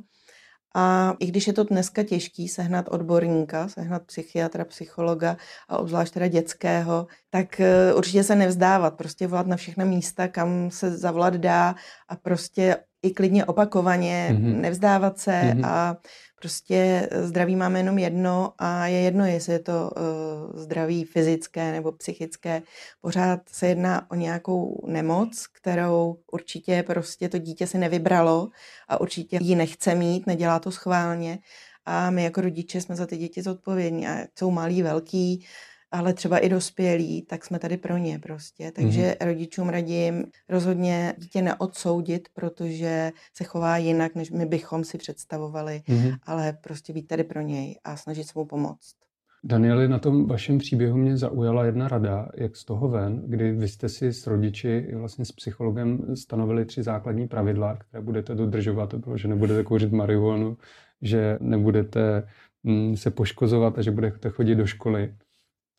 A 0.76 1.16
i 1.20 1.26
když 1.26 1.48
je 1.48 1.54
to 1.54 1.64
dneska 1.64 2.04
těžký 2.04 2.48
sehnat 2.48 2.86
odborníka, 2.90 3.68
sehnat 3.68 4.04
psychiatra, 4.04 4.66
psychologa 4.66 5.38
a 5.70 5.78
obzvlášť 5.78 6.14
teda 6.14 6.28
dětského, 6.28 7.08
tak 7.30 7.60
eh, 7.60 7.94
určitě 7.94 8.24
se 8.24 8.36
nevzdávat, 8.36 8.98
prostě 8.98 9.28
volat 9.28 9.48
na 9.48 9.56
všechna 9.56 9.86
místa, 9.86 10.28
kam 10.28 10.72
se 10.72 10.98
zavolat 10.98 11.34
dá 11.34 11.76
a 12.10 12.16
prostě 12.16 12.78
i 13.02 13.12
klidně 13.12 13.46
opakovaně, 13.46 14.30
mm-hmm. 14.32 14.62
nevzdávat 14.62 15.20
se 15.20 15.32
mm-hmm. 15.32 15.66
a 15.66 15.98
Prostě 16.42 17.08
eh, 17.12 17.28
zdraví 17.28 17.56
máme 17.56 17.80
jenom 17.80 17.98
jedno 17.98 18.54
a 18.58 18.88
je 18.88 19.00
jedno, 19.00 19.26
jestli 19.26 19.54
je 19.54 19.60
to 19.60 19.92
uh, 19.92 20.60
zdraví 20.60 21.04
fyzické 21.04 21.72
nebo 21.72 21.92
psychické. 21.92 22.62
Pořád 23.02 23.40
se 23.50 23.68
jedná 23.68 24.12
o 24.12 24.16
nějakou 24.16 24.86
nemoc, 24.88 25.48
kterou 25.48 26.18
určitě 26.32 26.84
prostě 26.84 27.30
to 27.30 27.38
dítě 27.38 27.68
si 27.68 27.78
nevybralo 27.78 28.50
a 28.88 29.02
určitě 29.02 29.38
ji 29.42 29.56
nechce 29.56 29.96
mít, 29.96 30.28
nedělá 30.28 30.60
to 30.60 30.72
schválně. 30.72 31.40
A 31.86 32.10
my 32.10 32.24
jako 32.24 32.42
rodiče 32.42 32.82
jsme 32.82 32.96
za 32.96 33.06
ty 33.06 33.18
děti 33.18 33.42
zodpovědní 33.42 34.08
a 34.08 34.18
jsou 34.40 34.52
malí, 34.52 34.82
velký, 34.82 35.46
ale 35.92 36.14
třeba 36.14 36.38
i 36.38 36.50
dospělí, 36.50 37.22
tak 37.22 37.46
jsme 37.46 37.60
tady 37.60 37.78
pro 37.78 37.98
ně 37.98 38.20
prostě. 38.20 38.72
Takže 38.76 39.02
mm-hmm. 39.02 39.26
rodičům 39.26 39.70
radím 39.70 40.26
rozhodně 40.50 41.14
dítě 41.18 41.42
neodsoudit, 41.42 42.30
protože 42.34 43.12
se 43.34 43.44
chová 43.44 43.78
jinak, 43.78 44.16
než 44.16 44.32
my 44.32 44.46
bychom 44.46 44.84
si 44.84 44.98
představovali, 44.98 45.82
mm-hmm. 45.88 46.18
ale 46.24 46.54
prostě 46.54 46.94
být 46.94 47.08
tady 47.08 47.24
pro 47.24 47.42
něj 47.42 47.80
a 47.84 47.98
snažit 47.98 48.24
se 48.24 48.32
mu 48.36 48.46
pomoct. 48.46 48.96
Danieli, 49.44 49.88
na 49.88 50.00
tom 50.00 50.28
vašem 50.28 50.58
příběhu 50.58 50.98
mě 50.98 51.18
zaujala 51.18 51.66
jedna 51.66 51.88
rada, 51.88 52.30
jak 52.36 52.56
z 52.56 52.66
toho 52.66 52.88
ven, 52.88 53.24
kdy 53.26 53.52
vy 53.52 53.68
jste 53.68 53.90
si 53.90 54.14
s 54.14 54.28
rodiči 54.28 54.86
i 54.90 54.96
vlastně 54.96 55.26
s 55.26 55.32
psychologem 55.32 56.16
stanovili 56.16 56.66
tři 56.66 56.84
základní 56.84 57.28
pravidla, 57.28 57.76
které 57.76 58.02
budete 58.02 58.36
dodržovat. 58.36 58.90
To 58.90 59.00
bylo, 59.00 59.18
že 59.18 59.28
nebudete 59.28 59.64
kouřit 59.64 59.92
marihuanu, 59.92 60.58
že 61.02 61.38
nebudete 61.42 62.28
mm, 62.64 62.98
se 62.98 63.12
poškozovat 63.12 63.78
a 63.78 63.82
že 63.82 63.92
budete 63.92 64.30
chodit 64.30 64.56
do 64.56 64.66
školy 64.66 65.14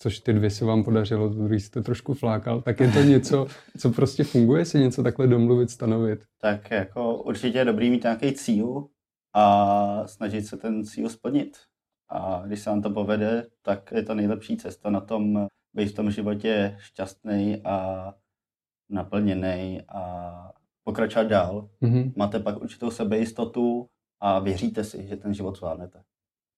což 0.03 0.21
ty 0.21 0.33
dvě 0.33 0.51
se 0.51 0.65
vám 0.65 0.85
podařilo, 0.85 1.29
to 1.29 1.35
druhý 1.35 1.61
jste 1.61 1.83
trošku 1.83 2.15
flákal, 2.15 2.63
tak 2.63 2.81
je 2.81 2.93
to 2.93 3.03
něco, 3.03 3.47
co 3.79 3.91
prostě 3.91 4.25
funguje, 4.25 4.65
si 4.65 4.79
něco 4.79 5.03
takhle 5.03 5.27
domluvit, 5.27 5.71
stanovit? 5.71 6.25
Tak 6.41 6.71
jako 6.71 7.23
určitě 7.23 7.59
je 7.59 7.65
dobrý 7.65 7.91
mít 7.91 8.03
nějaký 8.03 8.33
cíl 8.33 8.87
a 9.35 10.07
snažit 10.07 10.47
se 10.47 10.57
ten 10.57 10.85
cíl 10.85 11.09
splnit. 11.09 11.59
A 12.09 12.43
když 12.47 12.61
se 12.61 12.71
vám 12.71 12.83
to 12.83 12.91
povede, 12.91 13.47
tak 13.63 13.93
je 13.93 14.03
to 14.03 14.15
nejlepší 14.15 14.57
cesta 14.57 14.91
na 14.91 15.01
tom 15.01 15.47
být 15.75 15.89
v 15.89 15.95
tom 15.95 16.11
životě 16.11 16.77
šťastný 16.79 17.63
a 17.65 18.09
naplněný 18.91 19.81
a 19.89 20.53
pokračovat 20.85 21.27
dál. 21.29 21.69
Mm-hmm. 21.83 22.13
Máte 22.17 22.41
pak 22.41 22.63
určitou 22.63 22.91
sebejistotu 22.91 23.89
a 24.21 24.39
věříte 24.39 24.85
si, 24.85 25.07
že 25.07 25.17
ten 25.17 25.35
život 25.35 25.57
zvládnete. 25.57 26.03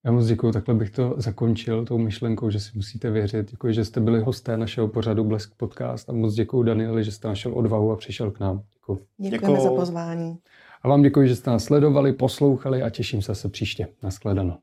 Já 0.04 0.12
moc 0.12 0.26
děkuji, 0.26 0.52
takhle 0.52 0.74
bych 0.74 0.90
to 0.90 1.14
zakončil 1.16 1.84
tou 1.84 1.98
myšlenkou, 1.98 2.50
že 2.50 2.60
si 2.60 2.70
musíte 2.74 3.10
věřit. 3.10 3.50
Děkuji, 3.50 3.74
že 3.74 3.84
jste 3.84 4.00
byli 4.00 4.20
hosté 4.20 4.56
našeho 4.56 4.88
pořadu 4.88 5.24
Blesk 5.24 5.54
Podcast 5.56 6.10
a 6.10 6.12
moc 6.12 6.34
děkuji 6.34 6.62
Danieli, 6.62 7.04
že 7.04 7.12
jste 7.12 7.28
našel 7.28 7.58
odvahu 7.58 7.92
a 7.92 7.96
přišel 7.96 8.30
k 8.30 8.40
nám. 8.40 8.62
Děkuji. 8.74 9.06
Děkujeme 9.18 9.58
děkuji. 9.58 9.62
za 9.62 9.70
pozvání. 9.70 10.38
A 10.82 10.88
vám 10.88 11.02
děkuji, 11.02 11.28
že 11.28 11.36
jste 11.36 11.50
nás 11.50 11.64
sledovali, 11.64 12.12
poslouchali 12.12 12.82
a 12.82 12.90
těším 12.90 13.22
se 13.22 13.34
se 13.34 13.48
příště. 13.48 13.88
Naschledanou. 14.02 14.56